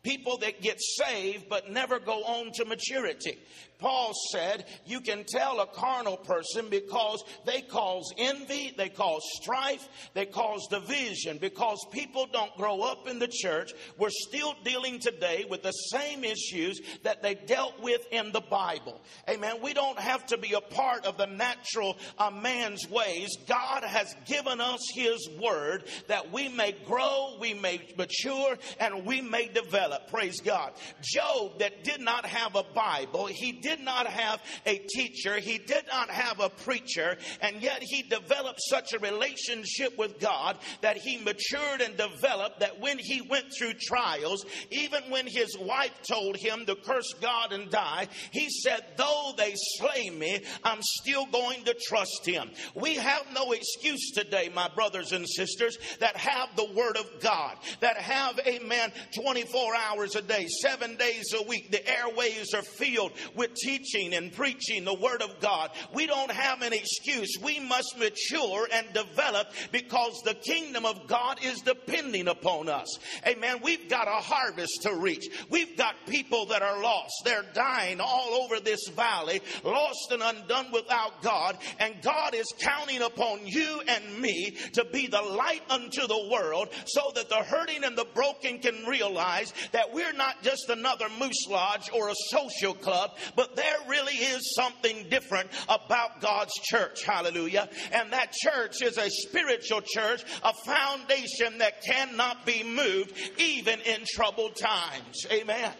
people 0.03 0.39
that 0.39 0.61
get 0.61 0.81
saved 0.81 1.49
but 1.49 1.71
never 1.71 1.99
go 1.99 2.23
on 2.25 2.53
to 2.53 2.65
maturity. 2.65 3.39
Paul 3.79 4.13
said 4.33 4.65
you 4.87 5.01
can 5.01 5.25
tell 5.25 5.61
a 5.61 5.67
carnal 5.67 6.17
person 6.17 6.69
because 6.71 7.23
they 7.45 7.61
cause 7.61 8.11
envy, 8.17 8.73
they 8.77 8.89
cause 8.89 9.21
strife, 9.43 9.87
they 10.15 10.25
cause 10.25 10.67
division 10.71 11.39
because 11.39 11.85
people 11.93 12.27
don't 12.33 12.57
grow 12.57 12.81
up 12.81 13.09
in 13.09 13.19
the 13.19 13.29
church. 13.29 13.73
We're 13.99 14.09
still 14.11 14.55
dealing 14.65 15.01
today 15.01 15.45
with 15.51 15.63
the 15.63 15.73
same 15.73 16.25
issues 16.25 16.81
that 17.03 17.23
they 17.23 17.35
dealt 17.35 17.83
with 17.83 18.01
in 18.11 18.33
the 18.33 18.41
Bible. 18.41 19.03
Amen. 19.29 19.57
We 19.63 19.75
don't 19.75 19.99
have 19.99 20.25
to 20.27 20.39
be 20.39 20.55
a 20.55 20.61
part 20.61 21.05
of 21.05 21.19
the 21.19 21.27
natural 21.27 21.99
uh, 22.19 22.31
man's 22.31 22.89
ways. 22.89 23.37
God 23.47 23.85
has 23.85 24.15
given 24.27 24.61
us 24.61 24.81
his 24.95 25.29
word 25.39 25.85
that 26.09 26.33
we 26.33 26.49
may 26.49 26.73
grow, 26.87 27.37
we 27.39 27.53
may 27.53 27.81
mature, 27.99 28.57
and 28.81 29.05
we 29.05 29.21
may 29.21 29.49
develop. 29.49 29.84
Uh, 29.93 29.99
praise 30.11 30.41
God. 30.41 30.73
Job 31.03 31.59
that 31.59 31.85
did 31.85 32.01
not 32.01 32.27
have 32.27 32.57
a 32.57 32.65
Bible, 32.75 33.27
he 33.27 33.53
did 33.53 33.81
not 33.81 34.07
have 34.07 34.43
a 34.67 34.79
teacher, 34.79 35.39
he 35.39 35.59
did 35.59 35.85
not 35.87 36.11
have 36.11 36.41
a 36.41 36.49
preacher, 36.49 37.17
and 37.41 37.63
yet 37.63 37.83
he 37.83 38.03
developed 38.03 38.61
such 38.69 38.93
a 38.93 38.99
relationship 38.99 39.97
with 39.99 40.19
God 40.19 40.57
that 40.81 40.97
he 40.97 41.19
matured 41.19 41.81
and 41.81 41.97
developed 41.97 42.61
that 42.61 42.81
when 42.81 42.99
he 42.99 43.21
went 43.21 43.47
through 43.57 43.75
trials, 43.75 44.45
even 44.71 45.03
when 45.11 45.27
his 45.27 45.57
wife 45.59 45.93
told 46.09 46.37
him 46.37 46.67
to 46.67 46.77
curse 46.77 47.13
God 47.21 47.53
and 47.53 47.71
die, 47.71 48.09
he 48.33 48.49
said, 48.51 48.85
Though 48.97 49.33
they 49.37 49.55
slay 49.77 50.11
me, 50.11 50.41
I'm 50.63 50.81
still 50.83 51.27
going 51.27 51.65
to 51.65 51.75
trust 51.75 52.25
him. 52.25 52.51
We 52.75 52.95
have 52.95 53.27
no 53.35 53.53
excuse 53.53 54.13
today, 54.13 54.51
my 54.55 54.69
brothers 54.75 55.13
and 55.13 55.29
sisters, 55.29 55.79
that 56.01 56.17
have 56.17 56.57
the 56.57 56.73
Word 56.73 56.97
of 56.97 57.21
God, 57.21 57.57
that 57.81 57.97
have, 57.97 58.39
amen, 58.47 58.93
24 59.15 59.74
hours 59.75 60.17
a 60.17 60.23
day, 60.23 60.47
seven 60.63 60.97
days 60.97 61.33
a 61.35 61.43
week. 61.43 61.71
The 61.71 61.87
airways 61.87 62.55
are 62.55 62.63
filled 62.63 63.13
with 63.35 63.55
teaching 63.55 64.15
and 64.15 64.33
preaching 64.33 64.85
the 64.85 64.95
Word 64.95 65.23
of 65.23 65.41
God. 65.41 65.71
We 65.93 66.07
don't 66.07 66.31
have 66.31 66.63
an 66.63 66.73
excuse. 66.73 67.37
We 67.43 67.61
must 67.61 67.99
mature 67.99 68.69
and 68.73 68.93
develop 68.93 69.49
because 69.73 70.21
the 70.25 70.35
kingdom 70.35 70.85
of 70.85 71.07
God 71.07 71.39
is 71.43 71.61
depending 71.61 72.29
upon 72.29 72.69
us. 72.69 72.99
Amen. 73.27 73.59
We've 73.63 73.89
got 73.89 74.09
a 74.09 74.23
harvest 74.23 74.83
to 74.83 74.95
reach. 74.95 75.27
We've 75.51 75.77
got 75.77 75.95
people 76.07 76.47
that 76.47 76.63
are 76.63 76.83
lost. 76.83 77.15
They're 77.25 77.45
dying 77.55 78.01
all 78.01 78.43
over 78.43 78.61
this 78.61 78.89
valley, 78.89 79.41
lost 79.63 80.13
and 80.13 80.23
undone 80.23 80.73
without 80.73 81.23
God. 81.23 81.59
And 81.79 81.95
God 82.03 82.35
is 82.35 82.53
counting 82.61 83.03
upon 83.03 83.47
you 83.47 83.83
and 83.89 84.19
me 84.21 84.57
to 84.75 84.85
be 84.85 85.07
the 85.07 85.23
light 85.23 85.63
unto 85.71 86.07
the 86.07 86.29
world 86.31 86.69
so 86.87 87.13
that 87.15 87.29
the 87.29 87.37
hurting 87.37 87.85
and 87.85 87.97
the 87.97 88.07
broken 88.15 88.59
can 88.59 88.85
realize 88.87 89.53
that 89.73 89.93
we're 89.93 90.13
not 90.13 90.43
just 90.43 90.69
another 90.69 91.07
moose 91.19 91.47
lodge 91.49 91.91
or 91.93 92.09
a 92.09 92.15
social 92.29 92.75
club, 92.75 93.17
but 93.37 93.57
there 93.57 93.77
really 93.89 94.15
is 94.15 94.55
something 94.55 95.09
different 95.09 95.51
about 95.69 96.21
God's 96.21 96.55
church. 96.63 97.05
Hallelujah. 97.05 97.69
And 97.93 98.13
that 98.13 98.33
church 98.33 98.83
is 98.83 98.99
a 98.99 99.11
spiritual 99.11 99.83
church, 99.83 100.25
a 100.43 100.53
foundation 100.65 101.59
that 101.59 101.83
cannot 101.83 102.47
be 102.47 102.63
moved 102.63 103.13
even 103.39 103.81
in 103.81 104.05
troubled 104.15 104.57
times. 104.57 105.27
Amen. 105.31 105.73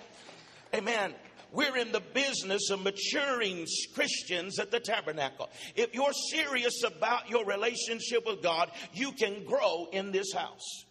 Amen. 0.75 1.15
We're 1.53 1.77
in 1.77 1.93
the 1.93 2.01
business 2.01 2.71
of 2.71 2.83
maturing 2.83 3.65
Christians 3.95 4.59
at 4.59 4.73
the 4.73 4.81
tabernacle. 4.81 5.49
If 5.77 5.95
you're 5.95 6.13
serious 6.13 6.83
about 6.83 7.31
your 7.31 7.45
relationship 7.45 8.27
with 8.27 8.43
God, 8.43 8.73
you 8.93 9.13
can 9.13 9.45
grow 9.45 9.87
in 9.93 10.11
this 10.11 10.33
house. 10.33 10.85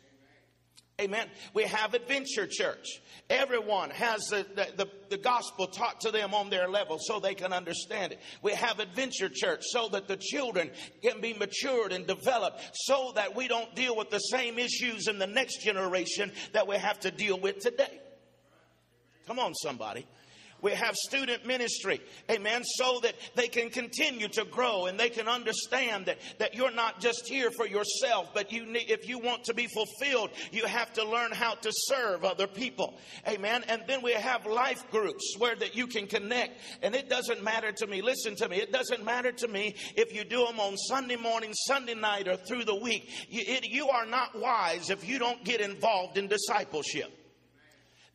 Amen. 1.02 1.28
We 1.56 1.64
have 1.64 1.96
Adventure 1.96 2.46
Church. 2.48 3.02
Everyone 3.28 3.90
has 3.90 4.28
the, 4.28 4.46
the, 4.78 4.88
the, 5.10 5.18
gospel 5.18 5.66
taught 5.66 6.02
to 6.02 6.12
them 6.12 6.36
on 6.36 6.52
their 6.52 6.68
level 6.68 7.00
so 7.00 7.20
they 7.20 7.34
can 7.34 7.52
understand 7.52 8.12
it. 8.12 8.20
We 8.44 8.52
have 8.52 8.80
Adventure 8.80 9.30
Church 9.34 9.64
so 9.64 9.90
that 9.90 10.08
the 10.08 10.18
children 10.18 10.70
can 11.02 11.20
be 11.20 11.34
matured 11.34 11.94
and 11.94 12.06
developed 12.06 12.62
so 12.74 13.12
that 13.16 13.36
we 13.36 13.48
don't 13.48 13.74
deal 13.76 13.96
with 13.96 14.12
the 14.12 14.20
same 14.20 14.60
issues 14.60 15.08
in 15.08 15.18
the 15.18 15.26
next 15.26 15.64
generation 15.64 16.32
that 16.52 16.68
we 16.68 16.78
have 16.78 17.00
to 17.00 17.10
deal 17.10 17.40
with 17.40 17.58
today. 17.58 18.00
Come 19.26 19.40
on, 19.40 19.56
somebody. 19.56 20.06
We 20.64 20.72
have 20.72 20.96
student 20.96 21.46
ministry, 21.46 22.00
amen, 22.32 22.64
so 22.64 23.02
that 23.02 23.16
they 23.36 23.50
can 23.50 23.70
continue 23.70 24.30
to 24.30 24.46
grow 24.46 24.86
and 24.86 24.98
they 24.98 25.10
can 25.10 25.28
understand 25.28 26.06
that, 26.06 26.20
that 26.40 26.56
you're 26.56 26.72
not 26.72 27.02
just 27.02 27.28
here 27.28 27.52
for 27.52 27.68
yourself, 27.68 28.30
but 28.34 28.54
you 28.54 28.66
need, 28.66 28.90
if 28.90 29.10
you 29.10 29.20
want 29.20 29.44
to 29.44 29.54
be 29.54 29.68
fulfilled, 29.68 30.30
you 30.54 30.66
have 30.66 30.94
to 30.94 31.04
learn 31.04 31.34
how 31.34 31.56
to 31.56 31.70
serve 31.74 32.24
other 32.24 32.48
people, 32.48 32.98
amen. 33.28 33.66
And 33.68 33.84
then 33.88 34.02
we 34.02 34.14
have 34.14 34.46
life 34.46 34.90
groups 34.90 35.36
where 35.38 35.56
that 35.58 35.76
you 35.76 35.86
can 35.86 36.08
connect, 36.08 36.58
and 36.82 36.96
it 36.96 37.10
doesn't 37.10 37.44
matter 37.44 37.74
to 37.74 37.86
me. 37.86 38.02
Listen 38.02 38.34
to 38.38 38.48
me, 38.48 38.56
it 38.56 38.72
doesn't 38.72 39.04
matter 39.04 39.34
to 39.34 39.50
me 39.50 39.76
if 39.98 40.16
you 40.16 40.24
do 40.24 40.46
them 40.46 40.62
on 40.62 40.78
Sunday 40.78 41.18
morning, 41.18 41.54
Sunday 41.68 41.96
night, 41.96 42.30
or 42.30 42.38
through 42.38 42.64
the 42.64 42.76
week. 42.76 43.10
You, 43.28 43.44
it, 43.46 43.68
you 43.68 43.90
are 43.90 44.06
not 44.06 44.40
wise 44.40 44.90
if 44.90 45.06
you 45.06 45.20
don't 45.20 45.44
get 45.44 45.60
involved 45.60 46.18
in 46.18 46.28
discipleship. 46.28 47.12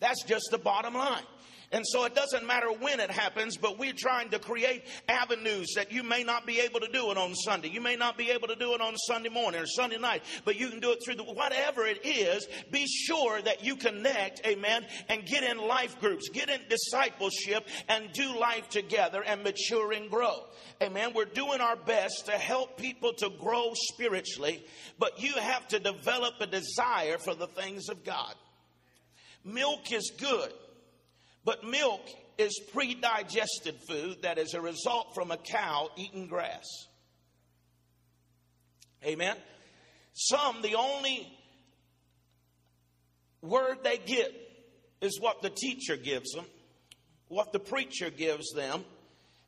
That's 0.01 0.23
just 0.23 0.49
the 0.51 0.59
bottom 0.59 0.95
line. 0.95 1.25
And 1.70 1.85
so 1.87 2.04
it 2.04 2.14
doesn't 2.14 2.46
matter 2.46 2.72
when 2.72 2.98
it 2.98 3.11
happens, 3.11 3.59
but 3.59 3.78
we're 3.78 3.92
trying 3.94 4.31
to 4.31 4.38
create 4.38 4.85
avenues 5.07 5.74
that 5.76 5.92
you 5.92 6.02
may 6.02 6.24
not 6.24 6.46
be 6.46 6.61
able 6.61 6.81
to 6.81 6.88
do 6.90 7.11
it 7.11 7.18
on 7.18 7.35
Sunday. 7.35 7.68
You 7.68 7.83
may 7.83 7.94
not 7.94 8.16
be 8.16 8.31
able 8.31 8.48
to 8.48 8.54
do 8.54 8.72
it 8.72 8.81
on 8.81 8.96
Sunday 8.96 9.28
morning 9.28 9.61
or 9.61 9.66
Sunday 9.66 9.98
night, 9.98 10.22
but 10.46 10.59
you 10.59 10.70
can 10.70 10.81
do 10.81 10.92
it 10.92 11.00
through 11.04 11.16
the, 11.16 11.24
whatever 11.24 11.87
it 11.87 12.07
is. 12.07 12.46
Be 12.70 12.87
sure 12.87 13.42
that 13.42 13.64
you 13.64 13.76
connect, 13.76 14.46
amen, 14.46 14.87
and 15.11 15.26
get 15.26 15.44
in 15.44 15.59
life 15.59 16.00
groups, 16.00 16.31
get 16.31 16.48
in 16.48 16.61
discipleship 16.70 17.68
and 17.87 18.12
do 18.14 18.38
life 18.38 18.70
together 18.70 19.22
and 19.22 19.44
mature 19.44 19.92
and 19.92 20.11
grow. 20.11 20.44
Amen. 20.83 21.12
We're 21.14 21.26
doing 21.26 21.61
our 21.61 21.76
best 21.76 22.26
to 22.26 22.33
help 22.33 22.78
people 22.78 23.12
to 23.14 23.28
grow 23.28 23.72
spiritually, 23.74 24.64
but 24.98 25.20
you 25.20 25.35
have 25.35 25.68
to 25.68 25.78
develop 25.78 26.35
a 26.40 26.46
desire 26.46 27.18
for 27.18 27.35
the 27.35 27.46
things 27.46 27.90
of 27.90 28.04
God. 28.04 28.35
Milk 29.44 29.92
is 29.92 30.12
good. 30.18 30.52
But 31.44 31.64
milk 31.64 32.07
is 32.37 32.61
pre 32.72 32.94
digested 32.94 33.77
food 33.88 34.22
that 34.22 34.38
is 34.38 34.55
a 34.55 34.61
result 34.61 35.14
from 35.14 35.31
a 35.31 35.37
cow 35.37 35.90
eating 35.96 36.29
grass. 36.29 36.66
Amen. 39.05 39.37
Some, 40.14 40.62
the 40.62 40.74
only 40.74 41.33
word 43.40 43.79
they 43.85 43.98
get 43.98 44.33
is 45.01 45.20
what 45.20 45.42
the 45.42 45.51
teacher 45.51 45.96
gives 45.96 46.33
them, 46.33 46.44
what 47.29 47.53
the 47.53 47.61
preacher 47.61 48.11
gives 48.11 48.53
them, 48.53 48.85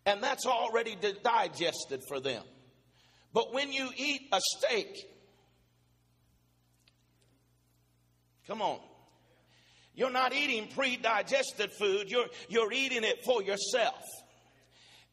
and 0.07 0.23
that's 0.23 0.47
already 0.47 0.97
digested 1.25 2.03
for 2.07 2.21
them. 2.21 2.43
But 3.33 3.53
when 3.53 3.73
you 3.73 3.89
eat 3.97 4.23
a 4.33 4.41
steak, 4.41 5.09
come 8.47 8.63
on, 8.63 8.79
you're 9.95 10.11
not 10.11 10.33
eating 10.33 10.69
pre 10.69 10.97
digested 10.97 11.71
food, 11.73 12.11
you're, 12.11 12.27
you're 12.49 12.73
eating 12.73 13.05
it 13.05 13.25
for 13.25 13.43
yourself. 13.43 14.03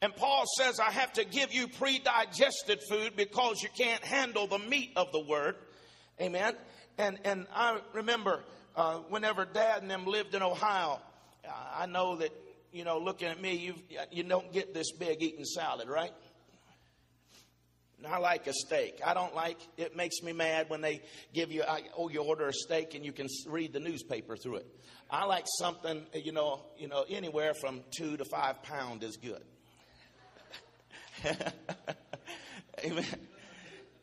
And 0.00 0.14
Paul 0.14 0.44
says, 0.56 0.78
I 0.78 0.92
have 0.92 1.12
to 1.14 1.24
give 1.24 1.52
you 1.52 1.66
pre 1.66 1.98
digested 1.98 2.80
food 2.88 3.16
because 3.16 3.62
you 3.62 3.68
can't 3.76 4.04
handle 4.04 4.46
the 4.46 4.58
meat 4.58 4.92
of 4.96 5.10
the 5.12 5.20
word. 5.20 5.56
Amen. 6.20 6.54
And, 6.98 7.18
and 7.24 7.46
I 7.54 7.80
remember 7.92 8.44
uh, 8.76 8.98
whenever 9.08 9.44
dad 9.44 9.82
and 9.82 9.90
them 9.90 10.06
lived 10.06 10.34
in 10.34 10.42
Ohio, 10.42 11.00
I 11.76 11.86
know 11.86 12.16
that, 12.16 12.30
you 12.72 12.84
know, 12.84 12.98
looking 12.98 13.28
at 13.28 13.40
me, 13.40 13.54
you 13.54 13.74
you 14.10 14.22
don't 14.22 14.52
get 14.52 14.74
this 14.74 14.92
big 14.92 15.22
eating 15.22 15.44
salad, 15.44 15.88
right? 15.88 16.12
I 18.06 18.18
like 18.18 18.46
a 18.46 18.52
steak. 18.52 19.00
I 19.04 19.14
don't 19.14 19.34
like 19.34 19.58
it 19.76 19.96
makes 19.96 20.22
me 20.22 20.32
mad 20.32 20.70
when 20.70 20.80
they 20.80 21.02
give 21.34 21.50
you 21.50 21.62
I, 21.62 21.82
oh 21.96 22.08
you 22.08 22.22
order 22.22 22.48
a 22.48 22.52
steak 22.52 22.94
and 22.94 23.04
you 23.04 23.12
can 23.12 23.26
read 23.46 23.72
the 23.72 23.80
newspaper 23.80 24.36
through 24.36 24.56
it. 24.56 24.66
I 25.10 25.24
like 25.24 25.44
something 25.58 26.06
you 26.14 26.32
know 26.32 26.64
you 26.76 26.88
know 26.88 27.04
anywhere 27.08 27.54
from 27.54 27.82
two 27.96 28.16
to 28.16 28.24
five 28.24 28.62
pound 28.62 29.02
is 29.02 29.16
good. 29.16 29.42
Amen. 32.84 33.04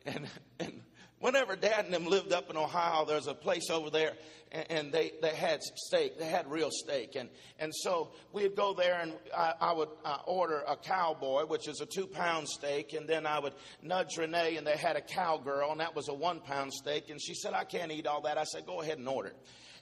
And, 0.08 0.28
and 0.60 0.82
whenever 1.20 1.56
Dad 1.56 1.84
and 1.84 1.94
them 1.94 2.06
lived 2.06 2.32
up 2.32 2.50
in 2.50 2.56
Ohio, 2.56 3.04
there's 3.04 3.26
a 3.26 3.34
place 3.34 3.70
over 3.70 3.90
there 3.90 4.12
and, 4.52 4.92
they, 4.92 5.12
they 5.22 5.34
had 5.34 5.62
steak. 5.62 6.18
They 6.18 6.26
had 6.26 6.50
real 6.50 6.70
steak. 6.70 7.16
And, 7.16 7.28
and 7.58 7.74
so 7.74 8.12
we'd 8.32 8.54
go 8.54 8.74
there 8.74 9.00
and 9.00 9.12
I, 9.36 9.54
I 9.60 9.72
would 9.72 9.88
uh, 10.04 10.18
order 10.26 10.62
a 10.66 10.76
cowboy, 10.76 11.46
which 11.46 11.68
is 11.68 11.80
a 11.80 11.86
two 11.86 12.06
pound 12.06 12.48
steak. 12.48 12.92
And 12.92 13.08
then 13.08 13.26
I 13.26 13.38
would 13.38 13.54
nudge 13.82 14.16
Renee 14.16 14.56
and 14.56 14.66
they 14.66 14.76
had 14.76 14.96
a 14.96 15.00
cowgirl 15.00 15.72
and 15.72 15.80
that 15.80 15.94
was 15.94 16.08
a 16.08 16.14
one 16.14 16.40
pound 16.40 16.72
steak. 16.72 17.10
And 17.10 17.20
she 17.20 17.34
said, 17.34 17.54
I 17.54 17.64
can't 17.64 17.90
eat 17.90 18.06
all 18.06 18.22
that. 18.22 18.38
I 18.38 18.44
said, 18.44 18.66
go 18.66 18.80
ahead 18.80 18.98
and 18.98 19.08
order 19.08 19.28
it. 19.28 19.36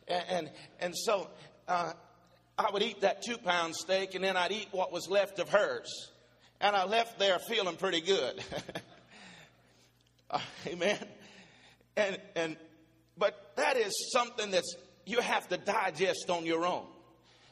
And, 0.09 0.25
and, 0.29 0.51
and 0.81 0.97
so 0.97 1.29
uh, 1.69 1.93
I 2.59 2.71
would 2.73 2.83
eat 2.83 3.03
that 3.03 3.23
two 3.23 3.37
pound 3.37 3.75
steak 3.77 4.15
and 4.15 4.25
then 4.25 4.37
I'd 4.37 4.53
eat 4.53 4.69
what 4.71 4.93
was 4.93 5.09
left 5.09 5.39
of 5.39 5.51
hers. 5.51 6.11
And 6.61 6.75
I 6.75 6.85
left 6.85 7.19
there 7.19 7.39
feeling 7.39 7.77
pretty 7.77 8.01
good. 8.01 8.43
uh, 10.31 10.41
amen. 10.67 10.99
And, 11.97 12.19
and 12.35 12.57
but 13.17 13.53
that 13.57 13.77
is 13.77 14.11
something 14.13 14.51
that's 14.51 14.75
you 15.07 15.21
have 15.21 15.49
to 15.49 15.57
digest 15.57 16.31
on 16.31 16.47
your 16.47 16.67
own. 16.67 16.87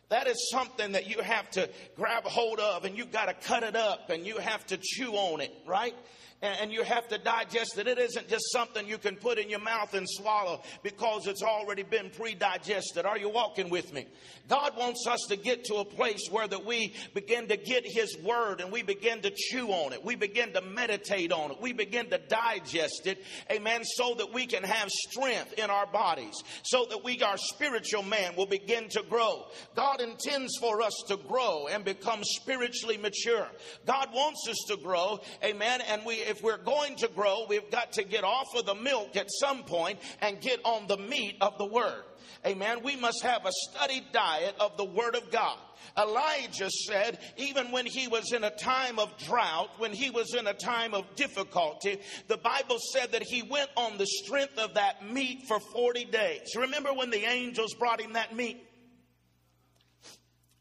That 0.08 0.26
is 0.26 0.50
something 0.50 0.92
that 0.92 1.08
you 1.08 1.22
have 1.22 1.50
to 1.52 1.70
grab 1.96 2.24
hold 2.24 2.60
of 2.60 2.84
and 2.84 2.96
you 2.96 3.06
got 3.06 3.26
to 3.26 3.48
cut 3.48 3.62
it 3.62 3.76
up 3.76 4.10
and 4.10 4.26
you 4.26 4.36
have 4.36 4.66
to 4.66 4.76
chew 4.76 5.12
on 5.14 5.40
it, 5.40 5.52
right? 5.66 5.94
And 6.42 6.72
you 6.72 6.82
have 6.82 7.08
to 7.08 7.18
digest 7.18 7.78
it. 7.78 7.86
It 7.86 7.98
isn't 7.98 8.28
just 8.28 8.50
something 8.50 8.86
you 8.86 8.98
can 8.98 9.16
put 9.16 9.38
in 9.38 9.48
your 9.48 9.60
mouth 9.60 9.94
and 9.94 10.06
swallow 10.08 10.62
because 10.82 11.26
it's 11.28 11.42
already 11.42 11.84
been 11.84 12.10
pre-digested. 12.10 13.06
Are 13.06 13.16
you 13.16 13.28
walking 13.28 13.70
with 13.70 13.92
me? 13.94 14.06
God 14.48 14.76
wants 14.76 15.06
us 15.06 15.20
to 15.28 15.36
get 15.36 15.64
to 15.66 15.76
a 15.76 15.84
place 15.84 16.28
where 16.30 16.48
that 16.48 16.66
we 16.66 16.94
begin 17.14 17.46
to 17.48 17.56
get 17.56 17.84
His 17.86 18.16
Word 18.18 18.60
and 18.60 18.72
we 18.72 18.82
begin 18.82 19.20
to 19.22 19.30
chew 19.30 19.68
on 19.68 19.92
it. 19.92 20.04
We 20.04 20.16
begin 20.16 20.52
to 20.54 20.60
meditate 20.60 21.30
on 21.30 21.52
it. 21.52 21.60
We 21.60 21.72
begin 21.72 22.10
to 22.10 22.18
digest 22.18 23.06
it. 23.06 23.24
Amen. 23.50 23.84
So 23.84 24.14
that 24.14 24.32
we 24.34 24.46
can 24.46 24.64
have 24.64 24.90
strength 24.90 25.54
in 25.58 25.70
our 25.70 25.86
bodies. 25.86 26.42
So 26.64 26.86
that 26.90 27.04
we, 27.04 27.22
our 27.22 27.38
spiritual 27.38 28.02
man, 28.02 28.34
will 28.36 28.46
begin 28.46 28.88
to 28.90 29.04
grow. 29.08 29.46
God 29.76 30.00
intends 30.00 30.56
for 30.58 30.82
us 30.82 30.94
to 31.06 31.16
grow 31.16 31.68
and 31.68 31.84
become 31.84 32.24
spiritually 32.24 32.96
mature. 32.96 33.46
God 33.86 34.08
wants 34.12 34.48
us 34.48 34.58
to 34.68 34.76
grow. 34.76 35.20
Amen. 35.44 35.80
And 35.88 36.04
we, 36.04 36.20
if 36.32 36.42
we're 36.42 36.56
going 36.56 36.96
to 36.96 37.08
grow, 37.08 37.44
we've 37.46 37.70
got 37.70 37.92
to 37.92 38.04
get 38.04 38.24
off 38.24 38.54
of 38.56 38.64
the 38.64 38.74
milk 38.74 39.16
at 39.16 39.26
some 39.30 39.62
point 39.64 39.98
and 40.22 40.40
get 40.40 40.58
on 40.64 40.86
the 40.86 40.96
meat 40.96 41.36
of 41.42 41.58
the 41.58 41.66
Word. 41.66 42.02
Amen. 42.46 42.78
We 42.82 42.96
must 42.96 43.22
have 43.22 43.44
a 43.44 43.52
studied 43.70 44.04
diet 44.12 44.54
of 44.58 44.76
the 44.78 44.84
Word 44.84 45.14
of 45.14 45.30
God. 45.30 45.58
Elijah 45.96 46.70
said, 46.70 47.18
even 47.36 47.70
when 47.70 47.84
he 47.84 48.08
was 48.08 48.32
in 48.32 48.44
a 48.44 48.50
time 48.50 48.98
of 48.98 49.14
drought, 49.18 49.68
when 49.78 49.92
he 49.92 50.08
was 50.08 50.34
in 50.34 50.46
a 50.46 50.54
time 50.54 50.94
of 50.94 51.04
difficulty, 51.16 52.00
the 52.28 52.38
Bible 52.38 52.78
said 52.92 53.12
that 53.12 53.22
he 53.22 53.42
went 53.42 53.68
on 53.76 53.98
the 53.98 54.06
strength 54.06 54.58
of 54.58 54.74
that 54.74 55.06
meat 55.12 55.42
for 55.46 55.60
40 55.60 56.06
days. 56.06 56.56
Remember 56.56 56.94
when 56.94 57.10
the 57.10 57.24
angels 57.24 57.74
brought 57.74 58.00
him 58.00 58.14
that 58.14 58.34
meat? 58.34 58.66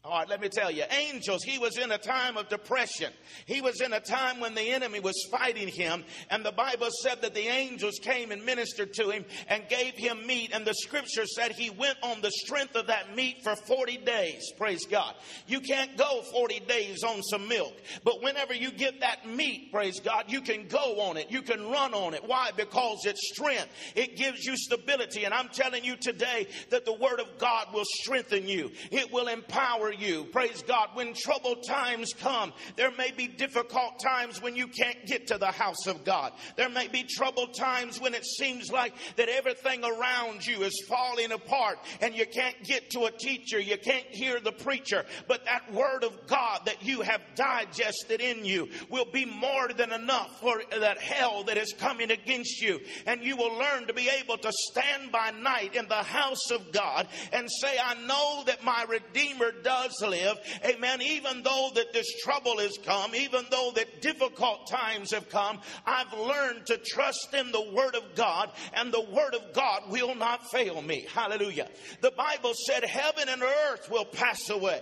All 0.04 0.18
right, 0.18 0.28
let 0.28 0.40
me 0.40 0.48
tell 0.48 0.68
you, 0.68 0.82
angels, 0.90 1.44
he 1.44 1.60
was 1.60 1.78
in 1.78 1.92
a 1.92 1.98
time 1.98 2.36
of 2.36 2.48
depression. 2.48 3.12
He 3.46 3.60
was 3.60 3.80
in 3.80 3.92
a 3.92 4.00
time 4.00 4.40
when 4.40 4.56
the 4.56 4.72
enemy 4.72 4.98
was 4.98 5.14
fighting 5.30 5.68
him. 5.68 6.02
And 6.28 6.44
the 6.44 6.50
Bible 6.50 6.88
said 7.02 7.22
that 7.22 7.34
the 7.34 7.46
angels 7.46 8.00
came 8.02 8.32
and 8.32 8.44
ministered 8.44 8.94
to 8.94 9.10
him 9.10 9.24
and 9.46 9.62
gave 9.68 9.94
him 9.94 10.26
meat. 10.26 10.50
And 10.52 10.64
the 10.64 10.74
scripture 10.74 11.24
said 11.24 11.52
he 11.52 11.70
went 11.70 11.98
on 12.02 12.20
the 12.20 12.32
strength 12.32 12.74
of 12.74 12.88
that 12.88 13.14
meat 13.14 13.44
for 13.44 13.54
40 13.54 13.98
days. 13.98 14.50
Praise 14.58 14.86
God. 14.86 15.14
You 15.46 15.60
can't 15.60 15.96
go 15.96 16.22
40 16.32 16.58
days 16.66 17.04
on 17.04 17.22
some 17.22 17.46
milk. 17.46 17.74
But 18.02 18.24
whenever 18.24 18.54
you 18.54 18.72
get 18.72 19.02
that 19.02 19.28
meat, 19.28 19.70
praise 19.70 20.00
God, 20.00 20.24
you 20.26 20.40
can 20.40 20.66
go 20.66 21.00
on 21.02 21.16
it. 21.16 21.30
You 21.30 21.42
can 21.42 21.70
run 21.70 21.94
on 21.94 22.14
it. 22.14 22.26
Why? 22.26 22.50
Because 22.56 23.06
it's 23.06 23.30
strength. 23.32 23.68
It 23.94 24.16
gives 24.16 24.44
you 24.44 24.56
stability. 24.56 25.26
And 25.26 25.32
I'm 25.32 25.48
telling 25.50 25.84
you 25.84 25.94
today 25.94 26.48
that 26.70 26.84
the 26.84 26.92
word 26.92 27.20
of 27.20 27.38
God 27.38 27.68
will 27.72 27.86
strengthen 27.86 28.48
you. 28.48 28.72
It 28.90 29.12
will 29.12 29.28
empower 29.28 29.91
you. 29.92 30.24
Praise 30.24 30.62
God. 30.62 30.90
When 30.94 31.14
troubled 31.14 31.64
times 31.66 32.12
come, 32.12 32.52
there 32.76 32.90
may 32.92 33.10
be 33.10 33.26
difficult 33.26 34.00
times 34.00 34.40
when 34.40 34.56
you 34.56 34.66
can't 34.66 35.06
get 35.06 35.28
to 35.28 35.38
the 35.38 35.50
house 35.50 35.86
of 35.86 36.04
God. 36.04 36.32
There 36.56 36.68
may 36.68 36.88
be 36.88 37.04
troubled 37.04 37.54
times 37.54 38.00
when 38.00 38.14
it 38.14 38.24
seems 38.24 38.70
like 38.70 38.94
that 39.16 39.28
everything 39.28 39.84
around 39.84 40.46
you 40.46 40.62
is 40.62 40.84
falling 40.88 41.32
apart 41.32 41.78
and 42.00 42.14
you 42.14 42.26
can't 42.26 42.62
get 42.64 42.90
to 42.90 43.04
a 43.04 43.10
teacher. 43.10 43.58
You 43.58 43.78
can't 43.78 44.06
hear 44.06 44.40
the 44.40 44.52
preacher. 44.52 45.04
But 45.28 45.44
that 45.44 45.72
word 45.72 46.04
of 46.04 46.26
God 46.26 46.62
that 46.66 46.84
you 46.84 47.02
have 47.02 47.20
digested 47.34 48.20
in 48.20 48.44
you 48.44 48.68
will 48.88 49.06
be 49.12 49.24
more 49.24 49.68
than 49.68 49.92
enough 49.92 50.40
for 50.40 50.62
that 50.78 50.98
hell 50.98 51.44
that 51.44 51.56
is 51.56 51.72
coming 51.72 52.10
against 52.10 52.60
you. 52.60 52.80
And 53.06 53.22
you 53.22 53.36
will 53.36 53.56
learn 53.58 53.86
to 53.86 53.94
be 53.94 54.08
able 54.20 54.38
to 54.38 54.52
stand 54.52 55.12
by 55.12 55.30
night 55.30 55.74
in 55.74 55.88
the 55.88 55.94
house 56.02 56.50
of 56.50 56.72
God 56.72 57.08
and 57.32 57.48
say, 57.50 57.76
I 57.82 57.94
know 58.06 58.44
that 58.46 58.64
my 58.64 58.84
Redeemer 58.88 59.52
does 59.62 59.81
does 59.82 60.02
live. 60.02 60.38
Amen. 60.64 61.02
Even 61.02 61.42
though 61.42 61.70
that 61.74 61.92
this 61.92 62.20
trouble 62.22 62.58
has 62.58 62.78
come, 62.84 63.14
even 63.14 63.44
though 63.50 63.72
that 63.74 64.00
difficult 64.00 64.66
times 64.68 65.12
have 65.12 65.28
come, 65.28 65.60
I've 65.86 66.12
learned 66.12 66.66
to 66.66 66.78
trust 66.78 67.34
in 67.34 67.52
the 67.52 67.70
Word 67.72 67.94
of 67.94 68.14
God, 68.14 68.50
and 68.74 68.92
the 68.92 69.00
Word 69.00 69.34
of 69.34 69.52
God 69.52 69.90
will 69.90 70.14
not 70.14 70.50
fail 70.50 70.80
me. 70.82 71.06
Hallelujah. 71.12 71.68
The 72.00 72.12
Bible 72.12 72.52
said, 72.66 72.84
Heaven 72.84 73.28
and 73.28 73.42
earth 73.42 73.90
will 73.90 74.04
pass 74.04 74.50
away 74.50 74.80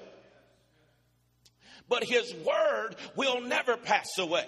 but 1.90 2.04
his 2.04 2.32
word 2.46 2.96
will 3.16 3.42
never 3.42 3.76
pass 3.76 4.16
away. 4.18 4.46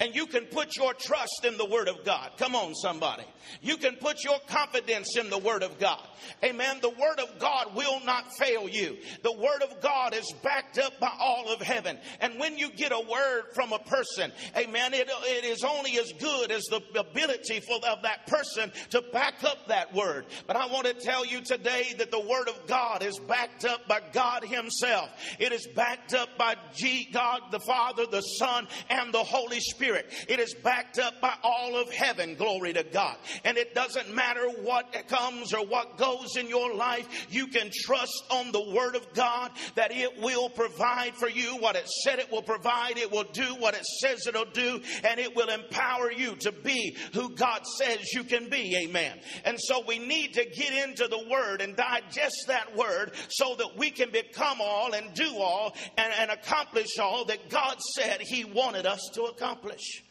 And 0.00 0.14
you 0.14 0.26
can 0.26 0.46
put 0.46 0.76
your 0.76 0.94
trust 0.94 1.44
in 1.44 1.56
the 1.56 1.64
word 1.64 1.88
of 1.88 2.04
God. 2.04 2.30
Come 2.38 2.54
on, 2.56 2.74
somebody. 2.74 3.24
You 3.60 3.76
can 3.76 3.96
put 3.96 4.24
your 4.24 4.38
confidence 4.48 5.16
in 5.16 5.30
the 5.30 5.38
word 5.38 5.62
of 5.62 5.78
God. 5.78 6.00
Amen. 6.42 6.78
The 6.80 6.90
word 6.90 7.20
of 7.20 7.38
God 7.38 7.74
will 7.74 8.00
not 8.04 8.32
fail 8.36 8.68
you. 8.68 8.96
The 9.22 9.32
word 9.32 9.62
of 9.62 9.80
God 9.80 10.14
is 10.14 10.32
backed 10.42 10.78
up 10.78 10.98
by 10.98 11.12
all 11.20 11.52
of 11.52 11.60
heaven. 11.60 11.98
And 12.20 12.40
when 12.40 12.58
you 12.58 12.70
get 12.70 12.92
a 12.92 13.00
word 13.00 13.44
from 13.54 13.72
a 13.72 13.78
person, 13.78 14.32
amen, 14.56 14.94
it, 14.94 15.08
it 15.08 15.44
is 15.44 15.62
only 15.62 15.98
as 15.98 16.12
good 16.18 16.50
as 16.50 16.64
the 16.64 16.80
ability 16.98 17.60
for, 17.60 17.76
of 17.88 18.02
that 18.02 18.26
person 18.26 18.72
to 18.90 19.02
back 19.12 19.44
up 19.44 19.68
that 19.68 19.94
word. 19.94 20.26
But 20.46 20.56
I 20.56 20.66
want 20.66 20.86
to 20.86 20.94
tell 20.94 21.26
you 21.26 21.40
today 21.40 21.94
that 21.98 22.10
the 22.10 22.20
word 22.20 22.48
of 22.48 22.66
God 22.66 23.02
is 23.02 23.18
backed 23.18 23.64
up 23.64 23.86
by 23.86 24.00
God 24.12 24.44
himself. 24.44 25.10
It 25.38 25.52
is 25.52 25.66
backed 25.74 26.14
up 26.14 26.36
by 26.38 26.56
Jesus 26.74 26.83
God 27.12 27.42
the 27.50 27.60
Father, 27.60 28.06
the 28.06 28.20
Son, 28.20 28.66
and 28.90 29.12
the 29.12 29.22
Holy 29.22 29.60
Spirit. 29.60 30.12
It 30.28 30.40
is 30.40 30.54
backed 30.54 30.98
up 30.98 31.20
by 31.20 31.34
all 31.42 31.76
of 31.76 31.90
heaven. 31.90 32.34
Glory 32.34 32.72
to 32.72 32.82
God. 32.82 33.16
And 33.44 33.56
it 33.56 33.74
doesn't 33.74 34.14
matter 34.14 34.48
what 34.48 34.92
comes 35.08 35.52
or 35.52 35.64
what 35.64 35.96
goes 35.96 36.36
in 36.36 36.48
your 36.48 36.74
life, 36.74 37.26
you 37.30 37.46
can 37.46 37.70
trust 37.72 38.24
on 38.30 38.52
the 38.52 38.72
Word 38.72 38.96
of 38.96 39.12
God 39.14 39.50
that 39.74 39.92
it 39.92 40.20
will 40.20 40.48
provide 40.48 41.14
for 41.14 41.28
you 41.28 41.56
what 41.58 41.76
it 41.76 41.88
said 42.02 42.18
it 42.18 42.30
will 42.30 42.42
provide. 42.42 42.98
It 42.98 43.10
will 43.10 43.26
do 43.32 43.54
what 43.58 43.74
it 43.74 43.84
says 43.84 44.26
it'll 44.26 44.44
do, 44.44 44.80
and 45.04 45.20
it 45.20 45.34
will 45.34 45.48
empower 45.48 46.12
you 46.12 46.36
to 46.36 46.52
be 46.52 46.96
who 47.12 47.30
God 47.30 47.62
says 47.78 48.12
you 48.12 48.24
can 48.24 48.48
be. 48.48 48.76
Amen. 48.84 49.18
And 49.44 49.58
so 49.60 49.82
we 49.86 49.98
need 49.98 50.34
to 50.34 50.44
get 50.44 50.88
into 50.88 51.08
the 51.08 51.26
Word 51.30 51.60
and 51.60 51.76
digest 51.76 52.44
that 52.48 52.76
Word 52.76 53.12
so 53.28 53.54
that 53.56 53.76
we 53.76 53.90
can 53.90 54.10
become 54.10 54.58
all 54.60 54.92
and 54.92 55.14
do 55.14 55.36
all 55.36 55.74
and, 55.96 56.12
and 56.18 56.30
accomplish 56.30 56.73
accomplish 56.74 56.98
all 56.98 57.24
that 57.26 57.48
God 57.50 57.80
said 57.94 58.20
He 58.20 58.44
wanted 58.44 58.86
us 58.86 59.00
to 59.14 59.24
accomplish. 59.24 60.02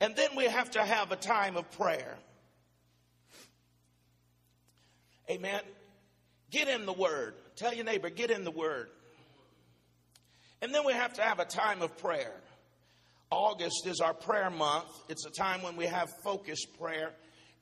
And 0.00 0.14
then 0.16 0.30
we 0.36 0.44
have 0.44 0.70
to 0.72 0.82
have 0.82 1.12
a 1.12 1.16
time 1.16 1.56
of 1.56 1.70
prayer. 1.72 2.16
Amen. 5.30 5.60
Get 6.50 6.68
in 6.68 6.86
the 6.86 6.92
Word. 6.92 7.34
Tell 7.56 7.72
your 7.72 7.84
neighbor, 7.84 8.10
get 8.10 8.30
in 8.30 8.44
the 8.44 8.50
Word. 8.50 8.88
And 10.60 10.74
then 10.74 10.84
we 10.84 10.92
have 10.92 11.14
to 11.14 11.22
have 11.22 11.40
a 11.40 11.44
time 11.44 11.82
of 11.82 11.96
prayer. 11.98 12.34
August 13.30 13.86
is 13.86 14.00
our 14.00 14.14
prayer 14.14 14.50
month. 14.50 14.86
It's 15.08 15.26
a 15.26 15.30
time 15.30 15.62
when 15.62 15.76
we 15.76 15.86
have 15.86 16.08
focused 16.24 16.68
prayer. 16.78 17.12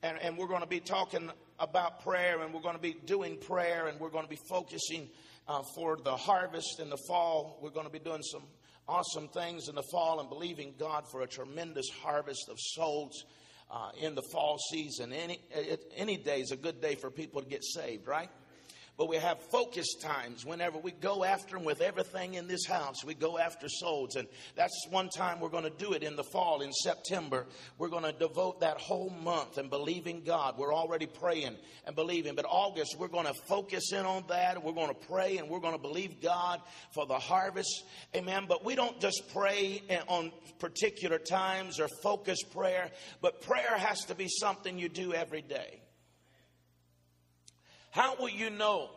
and, 0.02 0.18
and 0.20 0.36
we're 0.36 0.48
going 0.48 0.60
to 0.62 0.66
be 0.66 0.80
talking 0.80 1.30
about 1.58 2.02
prayer, 2.02 2.42
and 2.42 2.52
we're 2.52 2.60
going 2.60 2.74
to 2.74 2.82
be 2.82 2.96
doing 3.06 3.36
prayer, 3.36 3.86
and 3.86 4.00
we're 4.00 4.10
going 4.10 4.24
to 4.24 4.30
be 4.30 4.40
focusing 4.48 5.08
uh, 5.52 5.62
for 5.74 5.98
the 6.02 6.16
harvest 6.16 6.80
in 6.80 6.88
the 6.88 6.96
fall. 6.96 7.58
We're 7.60 7.70
going 7.70 7.86
to 7.86 7.92
be 7.92 7.98
doing 7.98 8.22
some 8.22 8.42
awesome 8.88 9.28
things 9.28 9.68
in 9.68 9.74
the 9.74 9.82
fall 9.90 10.20
and 10.20 10.28
believing 10.28 10.74
God 10.78 11.04
for 11.10 11.20
a 11.22 11.26
tremendous 11.26 11.88
harvest 12.02 12.48
of 12.48 12.56
souls 12.58 13.24
uh, 13.70 13.90
in 14.00 14.14
the 14.14 14.22
fall 14.32 14.58
season. 14.70 15.12
Any, 15.12 15.40
any 15.94 16.16
day 16.16 16.40
is 16.40 16.52
a 16.52 16.56
good 16.56 16.80
day 16.80 16.94
for 16.94 17.10
people 17.10 17.42
to 17.42 17.48
get 17.48 17.62
saved, 17.64 18.06
right? 18.06 18.30
But 19.02 19.08
we 19.08 19.16
have 19.16 19.40
focus 19.50 19.96
times 20.00 20.46
whenever 20.46 20.78
we 20.78 20.92
go 20.92 21.24
after 21.24 21.56
them 21.56 21.64
with 21.64 21.80
everything 21.80 22.34
in 22.34 22.46
this 22.46 22.64
house. 22.64 23.04
We 23.04 23.14
go 23.14 23.36
after 23.36 23.68
souls. 23.68 24.14
And 24.14 24.28
that's 24.54 24.86
one 24.90 25.08
time 25.08 25.40
we're 25.40 25.48
going 25.48 25.64
to 25.64 25.70
do 25.70 25.92
it 25.92 26.04
in 26.04 26.14
the 26.14 26.22
fall, 26.22 26.60
in 26.60 26.72
September. 26.72 27.46
We're 27.78 27.88
going 27.88 28.04
to 28.04 28.12
devote 28.12 28.60
that 28.60 28.78
whole 28.78 29.10
month 29.10 29.58
and 29.58 29.68
believing 29.68 30.22
God. 30.24 30.56
We're 30.56 30.72
already 30.72 31.06
praying 31.06 31.56
and 31.84 31.96
believing. 31.96 32.36
But 32.36 32.46
August, 32.48 32.94
we're 32.96 33.08
going 33.08 33.26
to 33.26 33.34
focus 33.34 33.92
in 33.92 34.06
on 34.06 34.22
that. 34.28 34.62
We're 34.62 34.70
going 34.70 34.94
to 34.94 35.06
pray 35.08 35.38
and 35.38 35.48
we're 35.48 35.58
going 35.58 35.74
to 35.74 35.82
believe 35.82 36.20
God 36.22 36.60
for 36.92 37.04
the 37.04 37.18
harvest. 37.18 37.82
Amen. 38.14 38.44
But 38.46 38.64
we 38.64 38.76
don't 38.76 39.00
just 39.00 39.24
pray 39.32 39.82
on 40.06 40.30
particular 40.60 41.18
times 41.18 41.80
or 41.80 41.88
focus 42.04 42.38
prayer, 42.44 42.92
but 43.20 43.42
prayer 43.42 43.76
has 43.76 44.04
to 44.04 44.14
be 44.14 44.28
something 44.28 44.78
you 44.78 44.88
do 44.88 45.12
every 45.12 45.42
day. 45.42 45.81
How 47.92 48.16
will 48.16 48.30
you 48.30 48.48
know 48.48 48.88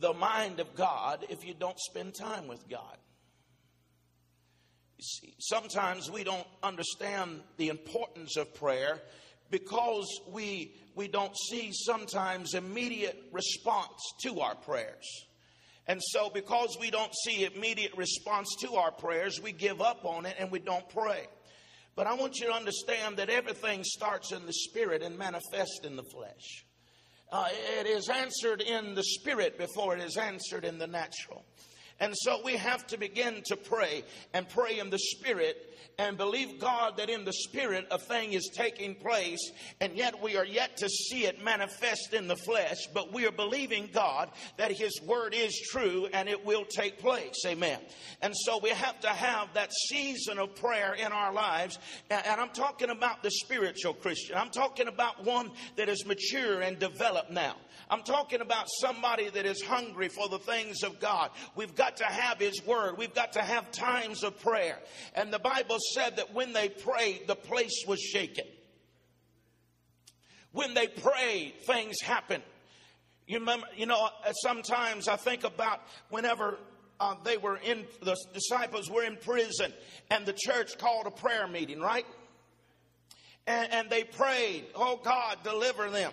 the 0.00 0.12
mind 0.12 0.58
of 0.58 0.74
God 0.74 1.24
if 1.28 1.46
you 1.46 1.54
don't 1.54 1.78
spend 1.78 2.12
time 2.12 2.48
with 2.48 2.68
God? 2.68 2.96
You 4.98 5.04
see, 5.04 5.34
sometimes 5.38 6.10
we 6.10 6.24
don't 6.24 6.46
understand 6.60 7.42
the 7.56 7.68
importance 7.68 8.36
of 8.36 8.52
prayer 8.52 9.00
because 9.48 10.08
we, 10.32 10.74
we 10.96 11.06
don't 11.06 11.36
see 11.50 11.70
sometimes 11.72 12.54
immediate 12.54 13.16
response 13.30 14.12
to 14.22 14.40
our 14.40 14.56
prayers. 14.56 15.06
And 15.86 16.00
so, 16.02 16.28
because 16.28 16.76
we 16.80 16.90
don't 16.90 17.14
see 17.24 17.44
immediate 17.44 17.96
response 17.96 18.48
to 18.62 18.74
our 18.74 18.90
prayers, 18.90 19.40
we 19.40 19.52
give 19.52 19.80
up 19.80 20.04
on 20.04 20.26
it 20.26 20.34
and 20.40 20.50
we 20.50 20.58
don't 20.58 20.88
pray. 20.88 21.28
But 21.94 22.08
I 22.08 22.14
want 22.14 22.40
you 22.40 22.48
to 22.48 22.52
understand 22.52 23.18
that 23.18 23.30
everything 23.30 23.84
starts 23.84 24.32
in 24.32 24.46
the 24.46 24.52
spirit 24.52 25.02
and 25.02 25.16
manifests 25.16 25.80
in 25.84 25.94
the 25.94 26.02
flesh. 26.02 26.64
Uh, 27.32 27.48
it 27.80 27.86
is 27.86 28.10
answered 28.10 28.60
in 28.60 28.94
the 28.94 29.02
spirit 29.02 29.56
before 29.56 29.96
it 29.96 30.02
is 30.02 30.18
answered 30.18 30.66
in 30.66 30.76
the 30.76 30.86
natural. 30.86 31.42
And 31.98 32.14
so 32.16 32.40
we 32.44 32.56
have 32.56 32.86
to 32.88 32.98
begin 32.98 33.42
to 33.46 33.56
pray 33.56 34.02
and 34.34 34.48
pray 34.48 34.80
in 34.80 34.90
the 34.90 34.98
Spirit 34.98 35.71
and 35.98 36.16
believe 36.16 36.60
God 36.60 36.96
that 36.96 37.10
in 37.10 37.24
the 37.24 37.32
Spirit 37.32 37.86
a 37.90 37.98
thing 37.98 38.32
is 38.32 38.50
taking 38.54 38.94
place, 38.94 39.50
and 39.80 39.96
yet 39.96 40.22
we 40.22 40.36
are 40.36 40.44
yet 40.44 40.76
to 40.78 40.88
see 40.88 41.26
it 41.26 41.42
manifest 41.42 42.12
in 42.12 42.28
the 42.28 42.36
flesh, 42.36 42.86
but 42.94 43.12
we 43.12 43.26
are 43.26 43.32
believing 43.32 43.88
God 43.92 44.30
that 44.56 44.72
His 44.72 45.00
Word 45.02 45.34
is 45.34 45.58
true 45.70 46.08
and 46.12 46.28
it 46.28 46.44
will 46.44 46.64
take 46.64 46.98
place. 46.98 47.44
Amen. 47.46 47.78
And 48.20 48.34
so 48.36 48.58
we 48.62 48.70
have 48.70 49.00
to 49.00 49.08
have 49.08 49.54
that 49.54 49.72
season 49.88 50.38
of 50.38 50.54
prayer 50.56 50.94
in 50.94 51.12
our 51.12 51.32
lives, 51.32 51.78
and 52.10 52.40
I'm 52.40 52.50
talking 52.50 52.90
about 52.90 53.22
the 53.22 53.30
spiritual 53.30 53.94
Christian. 53.94 54.36
I'm 54.36 54.50
talking 54.50 54.88
about 54.88 55.24
one 55.24 55.50
that 55.76 55.88
is 55.88 56.06
mature 56.06 56.60
and 56.60 56.78
developed 56.78 57.30
now. 57.30 57.56
I'm 57.90 58.02
talking 58.02 58.40
about 58.40 58.66
somebody 58.80 59.28
that 59.30 59.44
is 59.44 59.60
hungry 59.60 60.08
for 60.08 60.28
the 60.28 60.38
things 60.38 60.82
of 60.82 60.98
God. 60.98 61.30
We've 61.54 61.74
got 61.74 61.98
to 61.98 62.04
have 62.04 62.38
His 62.38 62.64
Word. 62.64 62.96
We've 62.96 63.14
got 63.14 63.32
to 63.34 63.42
have 63.42 63.70
times 63.70 64.22
of 64.22 64.40
prayer. 64.40 64.78
And 65.14 65.32
the 65.32 65.38
Bible 65.38 65.71
said 65.94 66.16
that 66.16 66.34
when 66.34 66.52
they 66.52 66.68
prayed, 66.68 67.26
the 67.26 67.34
place 67.34 67.84
was 67.86 68.00
shaken. 68.00 68.44
When 70.52 70.74
they 70.74 70.86
prayed, 70.86 71.54
things 71.66 72.00
happened. 72.02 72.42
You 73.26 73.38
remember, 73.38 73.66
you 73.76 73.86
know, 73.86 74.08
sometimes 74.42 75.08
I 75.08 75.16
think 75.16 75.44
about 75.44 75.80
whenever 76.10 76.58
uh, 77.00 77.14
they 77.24 77.36
were 77.36 77.56
in, 77.56 77.84
the 78.02 78.16
disciples 78.34 78.90
were 78.90 79.04
in 79.04 79.16
prison 79.16 79.72
and 80.10 80.26
the 80.26 80.34
church 80.34 80.76
called 80.78 81.06
a 81.06 81.10
prayer 81.10 81.46
meeting, 81.46 81.80
right? 81.80 82.06
And, 83.46 83.72
and 83.72 83.90
they 83.90 84.04
prayed, 84.04 84.66
Oh 84.74 85.00
God, 85.02 85.38
deliver 85.42 85.90
them. 85.90 86.12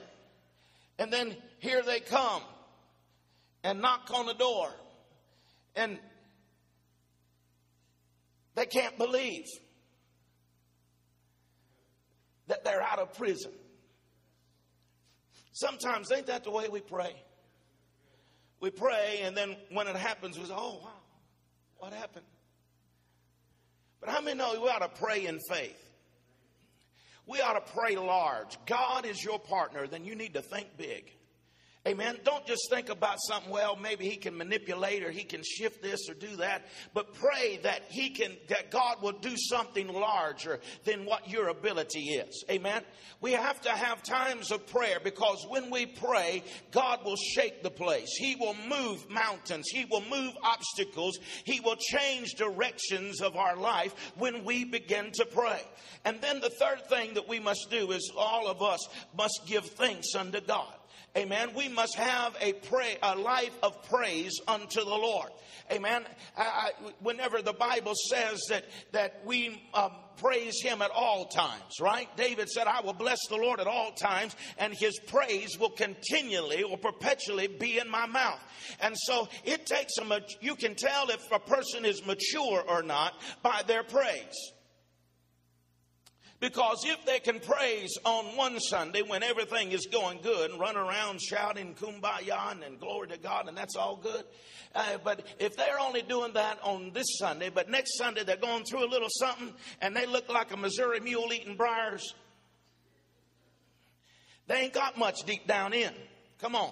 And 0.97 1.11
then 1.11 1.35
here 1.59 1.81
they 1.83 1.99
come 1.99 2.41
and 3.63 3.81
knock 3.81 4.09
on 4.13 4.25
the 4.25 4.33
door. 4.33 4.69
And 5.75 5.99
they 8.59 8.65
can't 8.65 8.97
believe 8.97 9.45
that 12.47 12.65
they're 12.65 12.81
out 12.81 12.99
of 12.99 13.13
prison. 13.13 13.53
Sometimes, 15.53 16.11
ain't 16.11 16.27
that 16.27 16.43
the 16.43 16.51
way 16.51 16.67
we 16.67 16.81
pray? 16.81 17.15
We 18.59 18.69
pray, 18.69 19.21
and 19.23 19.37
then 19.37 19.55
when 19.71 19.87
it 19.87 19.95
happens, 19.95 20.37
we 20.37 20.43
say, 20.43 20.53
oh, 20.53 20.81
wow, 20.83 20.89
what 21.77 21.93
happened? 21.93 22.25
But 24.01 24.09
how 24.09 24.19
many 24.19 24.37
know 24.37 24.59
we 24.61 24.67
ought 24.67 24.79
to 24.79 25.01
pray 25.01 25.25
in 25.25 25.39
faith? 25.49 25.81
We 27.27 27.39
ought 27.39 27.65
to 27.65 27.73
pray 27.73 27.95
large. 27.95 28.57
God 28.65 29.05
is 29.05 29.23
your 29.23 29.39
partner, 29.39 29.87
then 29.87 30.03
you 30.03 30.15
need 30.15 30.33
to 30.33 30.41
think 30.41 30.75
big. 30.77 31.09
Amen. 31.87 32.17
Don't 32.25 32.45
just 32.45 32.69
think 32.69 32.89
about 32.89 33.19
something, 33.25 33.49
well, 33.49 33.77
maybe 33.77 34.09
he 34.09 34.17
can 34.17 34.37
manipulate 34.37 35.01
or 35.01 35.11
he 35.11 35.23
can 35.23 35.41
shift 35.43 35.81
this 35.81 36.09
or 36.09 36.13
do 36.13 36.35
that, 36.35 36.65
but 36.93 37.13
pray 37.13 37.57
that 37.63 37.83
he 37.87 38.09
can, 38.09 38.35
that 38.49 38.69
God 38.69 39.01
will 39.01 39.13
do 39.13 39.33
something 39.37 39.87
larger 39.87 40.59
than 40.83 41.05
what 41.05 41.29
your 41.29 41.47
ability 41.47 42.01
is. 42.01 42.43
Amen. 42.51 42.83
We 43.21 43.31
have 43.31 43.61
to 43.61 43.69
have 43.69 44.03
times 44.03 44.51
of 44.51 44.67
prayer 44.67 44.99
because 45.01 45.45
when 45.47 45.69
we 45.69 45.85
pray, 45.85 46.43
God 46.71 47.05
will 47.05 47.15
shake 47.15 47.63
the 47.63 47.71
place. 47.71 48.09
He 48.17 48.35
will 48.35 48.55
move 48.67 49.09
mountains. 49.09 49.69
He 49.71 49.85
will 49.85 50.03
move 50.09 50.33
obstacles. 50.43 51.17
He 51.45 51.61
will 51.61 51.77
change 51.77 52.33
directions 52.33 53.21
of 53.21 53.37
our 53.37 53.55
life 53.55 54.11
when 54.17 54.43
we 54.43 54.65
begin 54.65 55.11
to 55.13 55.25
pray. 55.25 55.61
And 56.03 56.19
then 56.19 56.41
the 56.41 56.49
third 56.49 56.85
thing 56.89 57.13
that 57.13 57.29
we 57.29 57.39
must 57.39 57.69
do 57.71 57.91
is 57.91 58.11
all 58.17 58.49
of 58.49 58.61
us 58.61 58.85
must 59.17 59.43
give 59.47 59.65
thanks 59.65 60.13
unto 60.13 60.41
God. 60.41 60.73
Amen. 61.17 61.49
We 61.55 61.67
must 61.69 61.95
have 61.95 62.35
a 62.39 62.53
pray, 62.53 62.97
a 63.01 63.15
life 63.15 63.57
of 63.63 63.83
praise 63.89 64.39
unto 64.47 64.81
the 64.81 64.85
Lord. 64.85 65.29
Amen. 65.71 66.03
I, 66.37 66.41
I, 66.41 66.71
whenever 67.01 67.41
the 67.41 67.53
Bible 67.53 67.93
says 68.09 68.39
that 68.49 68.65
that 68.91 69.21
we 69.25 69.61
um, 69.73 69.91
praise 70.17 70.61
Him 70.61 70.81
at 70.81 70.91
all 70.91 71.25
times, 71.25 71.79
right? 71.81 72.07
David 72.15 72.49
said, 72.49 72.67
"I 72.67 72.81
will 72.81 72.93
bless 72.93 73.19
the 73.27 73.37
Lord 73.37 73.59
at 73.59 73.67
all 73.67 73.91
times, 73.91 74.35
and 74.57 74.73
His 74.73 74.99
praise 75.07 75.57
will 75.59 75.71
continually 75.71 76.63
or 76.63 76.77
perpetually 76.77 77.47
be 77.47 77.79
in 77.79 77.89
my 77.89 78.05
mouth." 78.05 78.39
And 78.79 78.95
so 78.97 79.27
it 79.43 79.65
takes 79.65 79.97
a. 79.97 80.21
You 80.41 80.55
can 80.55 80.75
tell 80.75 81.09
if 81.09 81.31
a 81.31 81.39
person 81.39 81.85
is 81.85 82.05
mature 82.05 82.63
or 82.67 82.83
not 82.83 83.13
by 83.41 83.63
their 83.65 83.83
praise. 83.83 84.53
Because 86.39 86.85
if 86.85 87.05
they 87.05 87.19
can 87.19 87.41
praise 87.41 87.97
on 88.05 88.37
one 88.37 88.59
Sunday 88.61 89.01
when 89.01 89.23
everything 89.23 89.73
is 89.73 89.87
going 89.87 90.19
good 90.21 90.51
and 90.51 90.59
run 90.59 90.77
around 90.77 91.21
shouting 91.21 91.75
kumbaya 91.75 92.65
and 92.65 92.79
glory 92.79 93.09
to 93.09 93.17
God 93.17 93.49
and 93.49 93.57
that's 93.57 93.75
all 93.75 93.97
good, 93.97 94.23
uh, 94.73 94.97
but 95.03 95.25
if 95.39 95.57
they're 95.57 95.79
only 95.79 96.01
doing 96.01 96.33
that 96.33 96.57
on 96.63 96.91
this 96.93 97.17
Sunday, 97.17 97.49
but 97.49 97.69
next 97.69 97.97
Sunday 97.97 98.23
they're 98.23 98.37
going 98.37 98.63
through 98.63 98.85
a 98.85 98.89
little 98.89 99.09
something 99.09 99.53
and 99.81 99.93
they 99.93 100.05
look 100.05 100.29
like 100.29 100.53
a 100.53 100.57
Missouri 100.57 101.01
mule 101.01 101.33
eating 101.33 101.57
briars, 101.57 102.13
they 104.47 104.61
ain't 104.61 104.73
got 104.73 104.97
much 104.97 105.23
deep 105.25 105.45
down 105.45 105.73
in. 105.73 105.91
Come 106.39 106.55
on. 106.55 106.71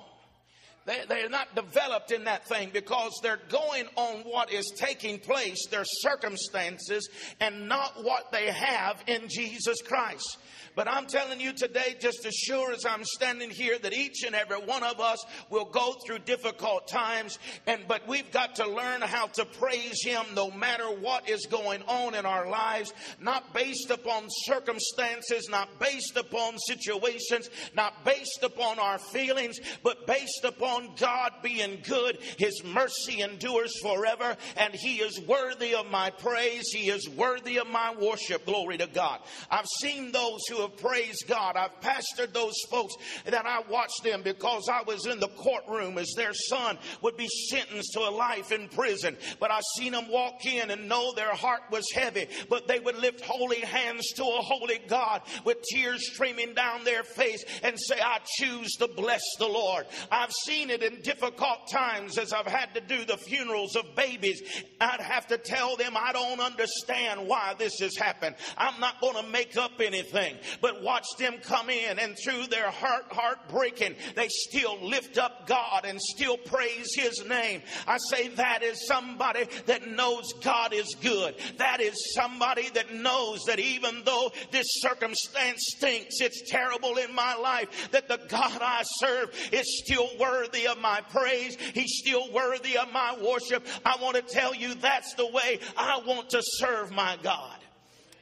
They, 0.88 1.02
they're 1.10 1.30
not 1.30 1.54
developed 1.54 2.12
in 2.14 2.24
that 2.24 2.48
thing 2.48 2.70
because 2.72 3.12
they're 3.22 3.42
going 3.50 3.88
on 3.98 4.20
what 4.20 4.54
is 4.54 4.72
taking 4.78 5.20
place, 5.20 5.68
their 5.70 5.84
circumstances, 5.84 7.10
and 7.42 7.68
not 7.68 8.04
what 8.06 8.32
they 8.32 8.46
have 8.46 9.04
in 9.06 9.28
Jesus 9.28 9.82
Christ. 9.82 10.38
But 10.78 10.88
I'm 10.88 11.08
telling 11.08 11.42
you 11.42 11.54
today, 11.54 11.96
just 12.00 12.24
as 12.24 12.36
sure 12.36 12.72
as 12.72 12.86
I'm 12.86 13.04
standing 13.04 13.50
here, 13.50 13.80
that 13.80 13.94
each 13.94 14.24
and 14.24 14.36
every 14.36 14.60
one 14.60 14.84
of 14.84 15.00
us 15.00 15.26
will 15.50 15.66
go 15.66 15.96
through 16.06 16.20
difficult 16.20 16.88
times. 16.88 17.40
And 17.66 17.82
but 17.88 18.08
we've 18.08 18.30
got 18.32 18.58
to 18.58 18.70
learn 18.70 19.02
how 19.02 19.26
to 19.26 19.46
praise 19.46 20.04
Him 20.04 20.24
no 20.36 20.52
matter 20.52 20.86
what 20.86 21.28
is 21.28 21.48
going 21.48 21.82
on 21.88 22.14
in 22.14 22.28
our 22.28 22.48
lives, 22.48 22.94
not 23.20 23.56
based 23.56 23.90
upon 23.90 24.28
circumstances, 24.30 25.50
not 25.50 25.80
based 25.80 26.16
upon 26.16 26.60
situations, 26.60 27.50
not 27.76 28.06
based 28.06 28.44
upon 28.44 28.78
our 28.78 29.00
feelings, 29.00 29.60
but 29.82 30.06
based 30.06 30.44
upon 30.44 30.77
on 30.78 30.90
God 30.96 31.34
being 31.42 31.80
good. 31.84 32.20
His 32.38 32.64
mercy 32.64 33.22
endures 33.22 33.74
forever, 33.82 34.38
and 34.56 34.74
He 34.74 34.98
is 34.98 35.20
worthy 35.22 35.76
of 35.76 35.90
my 35.90 36.10
praise. 36.10 36.70
He 36.72 36.90
is 36.90 37.10
worthy 37.10 37.58
of 37.58 37.68
my 37.68 37.96
worship. 37.96 38.46
Glory 38.46 38.78
to 38.78 38.88
God. 38.88 39.20
I've 39.50 39.66
seen 39.82 40.12
those 40.12 40.42
who 40.50 40.62
have 40.62 40.78
praised 40.78 41.26
God. 41.28 41.56
I've 41.56 41.82
pastored 41.82 42.34
those 42.34 42.56
folks 42.70 42.96
that 43.26 43.46
I 43.46 43.62
watched 43.70 44.04
them 44.04 44.22
because 44.22 44.70
I 44.70 44.84
was 44.84 45.06
in 45.06 45.20
the 45.20 45.28
courtroom 45.30 45.98
as 45.98 46.14
their 46.16 46.34
son 46.34 46.78
would 47.02 47.18
be 47.18 47.28
sentenced 47.50 47.94
to 47.94 48.00
a 48.02 48.12
life 48.12 48.52
in 48.52 48.68
prison. 48.70 49.18
But 49.40 49.52
I've 49.52 49.64
seen 49.78 49.94
them 49.94 50.10
walk 50.10 50.46
in 50.46 50.72
and 50.72 50.88
know 50.88 51.14
their 51.14 51.34
heart 51.34 51.62
was 51.72 51.90
heavy, 51.94 52.28
but 52.50 52.68
they 52.68 52.80
would 52.80 52.98
lift 52.98 53.22
holy 53.22 53.62
hands 53.62 54.08
to 54.16 54.24
a 54.24 54.42
holy 54.42 54.80
God 54.88 55.22
with 55.44 55.58
tears 55.72 56.14
streaming 56.14 56.54
down 56.54 56.84
their 56.84 57.04
face 57.04 57.44
and 57.64 57.80
say, 57.80 57.96
I 58.00 58.20
choose 58.38 58.74
to 58.76 58.88
bless 58.88 59.22
the 59.40 59.48
Lord. 59.48 59.86
I've 60.12 60.32
seen 60.46 60.67
it 60.70 60.84
in 60.84 61.02
difficult 61.02 61.70
times 61.72 62.18
as 62.18 62.34
I've 62.34 62.48
had 62.48 62.74
to 62.76 62.82
do 62.82 63.06
the 63.06 63.18
funerals 63.18 63.76
of 63.76 63.96
babies. 63.96 64.42
I'd 64.80 65.02
have 65.02 65.28
to 65.28 65.38
tell 65.38 65.76
them 65.76 65.94
I 65.96 66.14
don't 66.14 66.40
understand 66.40 67.28
why 67.28 67.56
this 67.58 67.80
has 67.80 67.96
happened. 67.96 68.36
I'm 68.58 68.80
not 68.80 69.02
going 69.02 69.24
to 69.24 69.30
make 69.30 69.58
up 69.58 69.80
anything, 69.80 70.36
but 70.62 70.84
watch 70.84 71.06
them 71.18 71.36
come 71.44 71.70
in 71.70 72.00
and 72.00 72.16
through 72.24 72.48
their 72.48 72.70
heart, 72.70 73.12
heart 73.12 73.50
breaking, 73.50 73.96
they 74.16 74.28
still 74.30 74.78
lift 74.82 75.18
up 75.18 75.48
God 75.48 75.86
and 75.86 76.00
still 76.02 76.38
praise 76.38 76.94
His 76.96 77.24
name. 77.28 77.62
I 77.88 77.98
say 78.10 78.30
that 78.30 78.64
is 78.64 78.88
somebody 78.88 79.48
that 79.66 79.88
knows 79.88 80.34
God 80.42 80.74
is 80.74 80.96
good. 81.02 81.36
That 81.58 81.82
is 81.82 82.14
somebody 82.14 82.70
that 82.70 82.94
knows 82.94 83.44
that 83.46 83.60
even 83.60 84.04
though 84.06 84.32
this 84.52 84.68
circumstance 84.82 85.74
stinks, 85.78 86.22
it's 86.22 86.50
terrible 86.50 86.98
in 86.98 87.14
my 87.14 87.36
life, 87.36 87.90
that 87.92 88.08
the 88.08 88.20
God 88.28 88.62
I 88.62 88.84
serve 88.98 89.34
is 89.52 89.82
still 89.84 90.10
worthy 90.20 90.57
of 90.66 90.80
my 90.80 91.02
praise. 91.12 91.56
He's 91.74 92.00
still 92.00 92.32
worthy 92.32 92.78
of 92.78 92.92
my 92.92 93.18
worship. 93.22 93.66
I 93.86 93.98
want 94.02 94.16
to 94.16 94.22
tell 94.22 94.56
you 94.56 94.74
that's 94.76 95.14
the 95.14 95.28
way 95.28 95.60
I 95.78 96.02
want 96.06 96.32
to 96.32 96.42
serve 96.42 96.92
my 96.92 97.18
God. 97.22 97.60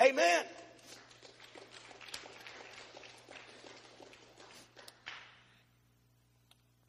Amen. 0.02 0.44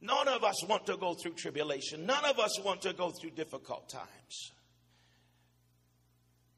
None 0.01 0.29
of 0.29 0.45
us 0.45 0.65
want 0.69 0.87
to 0.87 0.97
go 0.97 1.15
through 1.15 1.35
tribulation. 1.35 2.07
None 2.07 2.25
of 2.25 2.39
us 2.39 2.61
want 2.61 2.83
to 2.83 2.93
go 2.93 3.11
through 3.11 3.31
difficult 3.31 3.89
times. 3.89 4.53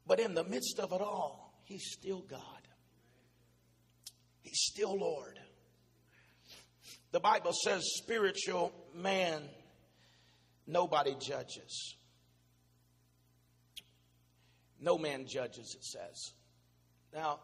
But 0.05 0.19
in 0.19 0.33
the 0.33 0.43
midst 0.43 0.79
of 0.79 0.91
it 0.91 1.01
all, 1.01 1.53
He's 1.63 1.91
still 1.91 2.21
God. 2.21 2.41
He's 4.41 4.59
still 4.71 4.97
Lord. 4.97 5.39
The 7.11 7.19
Bible 7.19 7.53
says, 7.53 7.83
spiritual 7.95 8.71
man, 8.93 9.41
nobody 10.67 11.15
judges. 11.19 11.95
No 14.79 14.97
man 14.97 15.25
judges, 15.27 15.75
it 15.75 15.83
says. 15.83 16.33
Now, 17.13 17.39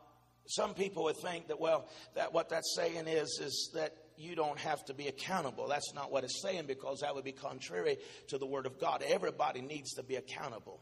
some 0.48 0.74
people 0.74 1.04
would 1.06 1.18
think 1.18 1.48
that, 1.48 1.60
well, 1.60 1.90
that 2.16 2.34
what 2.34 2.50
that's 2.50 2.76
saying 2.76 3.08
is, 3.08 3.40
is 3.42 3.72
that 3.74 3.96
you 4.18 4.36
don't 4.36 4.60
have 4.60 4.86
to 4.86 4.94
be 4.94 5.08
accountable. 5.08 5.68
That's 5.68 5.94
not 5.94 6.12
what 6.12 6.24
it's 6.24 6.42
saying 6.42 6.66
because 6.68 7.00
that 7.02 7.16
would 7.16 7.26
be 7.26 7.32
contrary 7.32 7.98
to 8.28 8.38
the 8.38 8.46
Word 8.46 8.66
of 8.66 8.80
God. 8.80 9.04
Everybody 9.06 9.62
needs 9.62 9.94
to 9.96 10.04
be 10.04 10.16
accountable. 10.16 10.80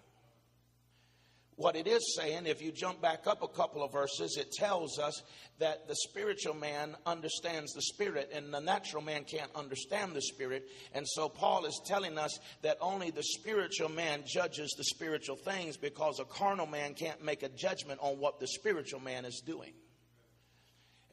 What 1.63 1.77
it 1.77 1.87
is 1.87 2.17
saying, 2.17 2.45
if 2.45 2.61
you 2.61 2.73
jump 2.73 3.01
back 3.01 3.25
up 3.25 3.41
a 3.41 3.47
couple 3.47 3.85
of 3.85 3.93
verses, 3.93 4.35
it 4.35 4.51
tells 4.51 4.99
us 4.99 5.23
that 5.59 5.87
the 5.87 5.95
spiritual 5.95 6.55
man 6.55 6.97
understands 7.05 7.71
the 7.71 7.83
spirit 7.83 8.29
and 8.35 8.53
the 8.53 8.59
natural 8.59 9.01
man 9.01 9.23
can't 9.23 9.49
understand 9.55 10.13
the 10.13 10.21
spirit. 10.21 10.67
And 10.93 11.07
so 11.07 11.29
Paul 11.29 11.63
is 11.63 11.81
telling 11.85 12.17
us 12.17 12.37
that 12.63 12.79
only 12.81 13.11
the 13.11 13.23
spiritual 13.23 13.87
man 13.87 14.23
judges 14.25 14.75
the 14.77 14.83
spiritual 14.83 15.37
things 15.37 15.77
because 15.77 16.19
a 16.19 16.25
carnal 16.25 16.67
man 16.67 16.95
can't 16.95 17.23
make 17.23 17.43
a 17.43 17.49
judgment 17.49 18.01
on 18.03 18.19
what 18.19 18.41
the 18.41 18.47
spiritual 18.47 18.99
man 18.99 19.23
is 19.23 19.41
doing. 19.45 19.71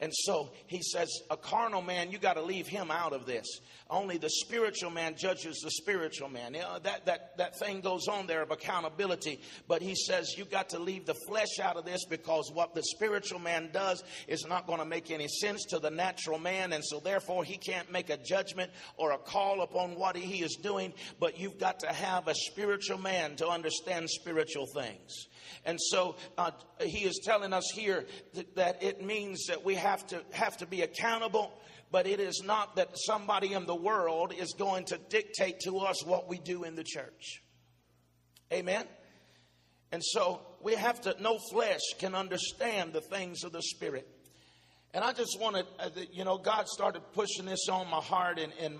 And 0.01 0.13
so 0.15 0.51
he 0.67 0.81
says, 0.83 1.09
a 1.31 1.37
carnal 1.37 1.83
man, 1.83 2.11
you 2.11 2.19
got 2.19 2.35
to 2.35 2.43
leave 2.43 2.67
him 2.67 2.91
out 2.91 3.13
of 3.13 3.27
this. 3.27 3.61
Only 3.91 4.17
the 4.17 4.31
spiritual 4.31 4.91
man 4.91 5.15
judges 5.17 5.61
the 5.63 5.71
spiritual 5.71 6.31
man. 6.31 6.55
You 6.55 6.61
know, 6.61 6.79
that, 6.85 7.05
that, 7.05 7.37
that 7.37 7.59
thing 7.59 7.83
goes 7.83 8.09
on 8.09 8.27
there 8.27 8.41
of 8.41 8.51
accountability. 8.51 9.41
But 9.69 9.83
he 9.83 9.95
says, 9.95 10.35
you 10.39 10.47
got 10.47 10.71
to 10.71 10.79
leave 10.79 11.05
the 11.05 11.17
flesh 11.27 11.59
out 11.63 11.77
of 11.77 11.85
this 11.85 12.07
because 12.07 12.51
what 12.55 12.75
the 12.75 12.83
spiritual 12.83 13.41
man 13.41 13.71
does 13.73 14.03
is 14.27 14.47
not 14.49 14.67
going 14.67 14.79
to 14.79 14.87
make 14.87 15.11
any 15.11 15.29
sense 15.29 15.65
to 15.67 15.79
the 15.79 15.91
natural 15.91 16.39
man. 16.39 16.73
And 16.73 16.85
so 16.85 17.01
therefore 17.01 17.45
he 17.45 17.59
can't 17.59 17.93
make 17.93 18.09
a 18.09 18.17
judgment 18.17 18.71
or 18.97 19.13
a 19.13 19.19
call 19.19 19.61
upon 19.61 19.97
what 19.97 20.17
he 20.17 20.43
is 20.43 20.57
doing. 20.57 20.95
But 21.19 21.39
you've 21.39 21.59
got 21.59 21.81
to 21.81 21.89
have 21.89 22.27
a 22.27 22.35
spiritual 22.35 22.99
man 22.99 23.37
to 23.37 23.49
understand 23.49 24.09
spiritual 24.09 24.67
things. 24.67 25.27
And 25.65 25.79
so 25.81 26.17
uh, 26.39 26.53
he 26.81 27.01
is 27.01 27.21
telling 27.23 27.53
us 27.53 27.71
here 27.75 28.07
that, 28.35 28.57
that 28.57 28.83
it 28.83 29.05
means 29.05 29.47
that 29.49 29.65
we 29.65 29.75
have 29.75 29.90
to 30.09 30.23
have 30.33 30.57
to 30.59 30.67
be 30.67 30.83
accountable 30.83 31.53
but 31.91 32.07
it 32.07 32.21
is 32.21 32.43
not 32.45 32.77
that 32.77 32.91
somebody 32.95 33.53
in 33.53 33.67
the 33.67 33.75
world 33.75 34.33
is 34.33 34.55
going 34.57 34.85
to 34.87 34.99
dictate 35.09 35.61
to 35.61 35.79
us 35.79 36.05
what 36.05 36.29
we 36.29 36.39
do 36.39 36.65
in 36.65 36.77
the 36.77 36.85
church. 36.85 37.43
Amen. 38.53 38.85
And 39.93 40.03
so 40.05 40.41
we 40.63 40.75
have 40.75 41.01
to, 41.03 41.17
no 41.21 41.39
flesh 41.51 41.81
can 41.99 42.15
understand 42.15 42.93
the 42.93 43.01
things 43.01 43.43
of 43.43 43.53
the 43.53 43.63
Spirit. 43.63 44.09
And 44.95 45.05
I 45.05 45.13
just 45.13 45.39
wanted, 45.41 45.67
uh, 45.79 45.91
you 46.13 46.25
know, 46.25 46.39
God 46.39 46.69
started 46.69 47.03
pushing 47.13 47.47
this 47.47 47.69
on 47.69 47.89
my 47.91 48.01
heart 48.01 48.39
and, 48.39 48.53
in 48.61 48.79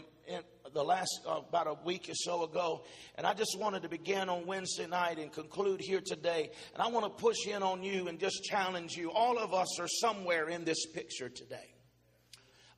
the 0.73 0.83
last 0.83 1.21
uh, 1.27 1.41
about 1.49 1.67
a 1.67 1.77
week 1.85 2.09
or 2.09 2.15
so 2.15 2.45
ago, 2.45 2.83
and 3.17 3.27
I 3.27 3.35
just 3.35 3.59
wanted 3.59 3.83
to 3.83 3.89
begin 3.89 4.29
on 4.29 4.47
Wednesday 4.47 4.87
night 4.87 5.19
and 5.19 5.33
conclude 5.33 5.81
here 5.81 6.01
today. 6.05 6.51
And 6.75 6.83
I 6.83 6.89
want 6.89 7.05
to 7.07 7.23
push 7.23 7.47
in 7.47 7.63
on 7.63 7.83
you 7.83 8.09
and 8.09 8.19
just 8.19 8.45
challenge 8.45 8.95
you. 8.97 9.11
All 9.11 9.39
of 9.39 9.53
us 9.53 9.79
are 9.81 9.89
somewhere 9.89 10.49
in 10.49 10.65
this 10.65 10.87
picture 10.87 11.29
today. 11.29 11.75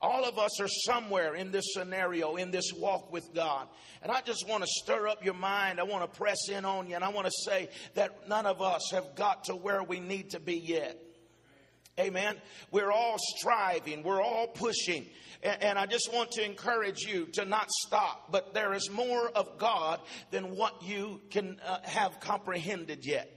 All 0.00 0.24
of 0.24 0.36
us 0.36 0.60
are 0.60 0.68
somewhere 0.68 1.36
in 1.36 1.52
this 1.52 1.74
scenario, 1.74 2.34
in 2.34 2.50
this 2.50 2.72
walk 2.72 3.12
with 3.12 3.32
God. 3.32 3.68
And 4.02 4.10
I 4.10 4.20
just 4.20 4.48
want 4.48 4.64
to 4.64 4.68
stir 4.68 5.06
up 5.06 5.24
your 5.24 5.34
mind. 5.34 5.78
I 5.78 5.84
want 5.84 6.10
to 6.10 6.18
press 6.18 6.48
in 6.48 6.64
on 6.64 6.88
you. 6.88 6.96
And 6.96 7.04
I 7.04 7.08
want 7.10 7.26
to 7.26 7.32
say 7.44 7.68
that 7.94 8.28
none 8.28 8.44
of 8.44 8.60
us 8.60 8.90
have 8.90 9.14
got 9.14 9.44
to 9.44 9.54
where 9.54 9.84
we 9.84 10.00
need 10.00 10.30
to 10.30 10.40
be 10.40 10.56
yet. 10.56 10.98
Amen. 12.00 12.36
We're 12.70 12.90
all 12.90 13.16
striving, 13.18 14.02
we're 14.02 14.22
all 14.22 14.46
pushing. 14.46 15.06
And, 15.42 15.76
I 15.76 15.86
just 15.86 16.12
want 16.12 16.30
to 16.32 16.44
encourage 16.44 17.00
you 17.00 17.26
to 17.32 17.44
not 17.44 17.68
stop. 17.68 18.30
But 18.30 18.54
there 18.54 18.74
is 18.74 18.88
more 18.90 19.28
of 19.28 19.58
God 19.58 20.00
than 20.30 20.54
what 20.56 20.84
you 20.84 21.20
can 21.30 21.58
uh, 21.66 21.78
have 21.82 22.20
comprehended 22.20 23.04
yet. 23.04 23.28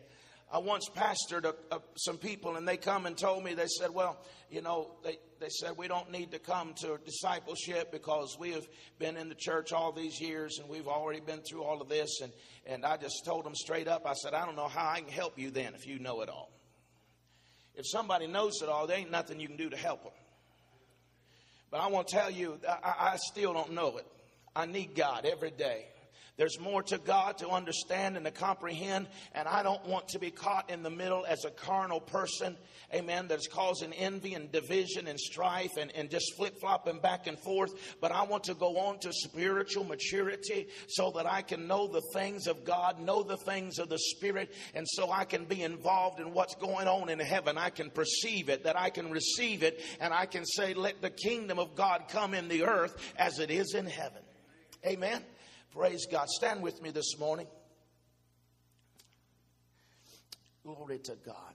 I 0.51 0.60
once 0.60 0.88
pastored 0.95 1.45
a, 1.45 1.56
a, 1.76 1.82
some 1.97 2.18
people, 2.18 2.58
and 2.58 2.68
they 2.68 2.78
come 2.78 3.08
and 3.08 3.18
told 3.18 3.43
me, 3.43 3.56
they 3.56 3.66
said, 3.66 3.89
Well, 3.89 4.24
you 4.51 4.62
know, 4.62 4.91
they, 5.03 5.18
they 5.39 5.49
said, 5.49 5.72
We 5.78 5.88
don't 5.88 6.12
need 6.12 6.32
to 6.32 6.39
come 6.39 6.76
to 6.82 6.99
discipleship 7.03 7.91
because 7.91 8.38
we 8.39 8.51
have 8.51 8.68
been 8.99 9.18
in 9.18 9.28
the 9.28 9.36
church 9.36 9.74
all 9.74 9.91
these 9.91 10.22
years 10.22 10.60
and 10.60 10.70
we've 10.70 10.88
already 10.88 11.22
been 11.22 11.41
through 11.41 11.64
all 11.64 11.82
of 11.82 11.89
this. 11.89 12.22
And, 12.22 12.32
and 12.68 12.86
I 12.86 12.97
just 12.97 13.26
told 13.26 13.45
them 13.45 13.56
straight 13.56 13.88
up, 13.88 14.06
I 14.06 14.14
said, 14.14 14.36
I 14.36 14.45
don't 14.45 14.56
know 14.56 14.68
how 14.68 14.88
I 14.88 15.01
can 15.01 15.10
help 15.10 15.39
you 15.39 15.49
then 15.49 15.74
if 15.74 15.88
you 15.88 15.97
know 15.97 16.22
it 16.22 16.30
all. 16.30 16.51
If 17.78 17.86
somebody 17.88 18.28
knows 18.28 18.62
it 18.62 18.70
all, 18.70 18.88
there 18.88 18.98
ain't 18.98 19.12
nothing 19.12 19.40
you 19.40 19.48
can 19.48 19.58
do 19.58 19.70
to 19.70 19.78
help 19.78 20.04
them. 20.04 20.14
But 21.72 21.82
I 21.82 21.88
want 21.88 22.08
to 22.08 22.16
tell 22.16 22.32
you, 22.32 22.58
I, 22.68 23.12
I 23.14 23.18
still 23.18 23.54
don't 23.54 23.74
know 23.74 23.98
it. 23.98 24.08
I 24.56 24.66
need 24.66 24.96
God 24.96 25.26
every 25.26 25.52
day. 25.52 25.86
There's 26.38 26.60
more 26.60 26.84
to 26.84 26.98
God 26.98 27.38
to 27.38 27.50
understand 27.50 28.18
and 28.18 28.26
to 28.26 28.32
comprehend, 28.32 29.08
and 29.34 29.48
I 29.48 29.64
don't 29.64 29.86
want 29.86 30.10
to 30.10 30.20
be 30.20 30.32
caught 30.32 30.70
in 30.70 30.84
the 30.84 30.90
middle 30.90 31.26
as 31.26 31.46
a 31.46 31.50
carnal 31.50 32.02
person, 32.02 32.58
amen, 32.94 33.30
that's 33.30 33.48
causing 33.48 33.94
envy 33.94 34.34
and 34.34 34.52
division 34.52 35.08
and 35.08 35.18
strife 35.18 35.78
and, 35.80 35.96
and 35.96 36.10
just 36.10 36.36
flip 36.36 36.60
flopping 36.60 37.00
back 37.00 37.28
and 37.28 37.40
forth. 37.40 37.72
But 38.02 38.12
I 38.12 38.24
want 38.24 38.44
to 38.46 38.54
go 38.54 38.78
on 38.78 39.00
to 39.00 39.14
spiritual 39.14 39.86
maturity 39.86 40.68
so 40.90 41.12
that 41.12 41.26
I 41.26 41.42
can 41.42 41.68
know 41.68 41.88
the 41.88 42.04
things 42.14 42.48
of 42.48 42.66
God, 42.66 43.00
know 43.00 43.24
the 43.24 43.38
things 43.38 43.80
of 43.80 43.88
the 43.88 44.00
Spirit, 44.00 44.54
and 44.74 44.86
so 44.90 45.12
I 45.12 45.24
can 45.24 45.46
be 45.46 45.64
involved 45.64 46.20
in 46.20 46.34
what's 46.34 46.56
going 46.56 46.90
on 46.90 47.08
in 47.08 47.20
heaven. 47.20 47.58
I 47.58 47.70
can 47.70 47.90
perceive 47.90 48.50
it, 48.50 48.66
that 48.66 48.78
I 48.78 48.90
can 48.90 49.10
receive 49.10 49.64
it, 49.64 49.82
and 50.02 50.14
I 50.14 50.26
can 50.26 50.46
say, 50.46 50.74
Let 50.74 51.02
the 51.02 51.10
kingdom 51.10 51.60
of 51.60 51.76
God 51.76 52.10
come 52.10 52.34
in 52.34 52.50
the 52.50 52.64
earth 52.64 53.14
as 53.18 53.40
it 53.40 53.52
is 53.52 53.74
in 53.74 53.86
heaven. 53.86 54.22
Amen. 54.86 55.24
Praise 55.76 56.06
God. 56.10 56.30
Stand 56.30 56.62
with 56.62 56.82
me 56.82 56.90
this 56.92 57.20
morning. 57.20 57.48
Glory 60.64 61.00
to 61.00 61.18
God. 61.26 61.55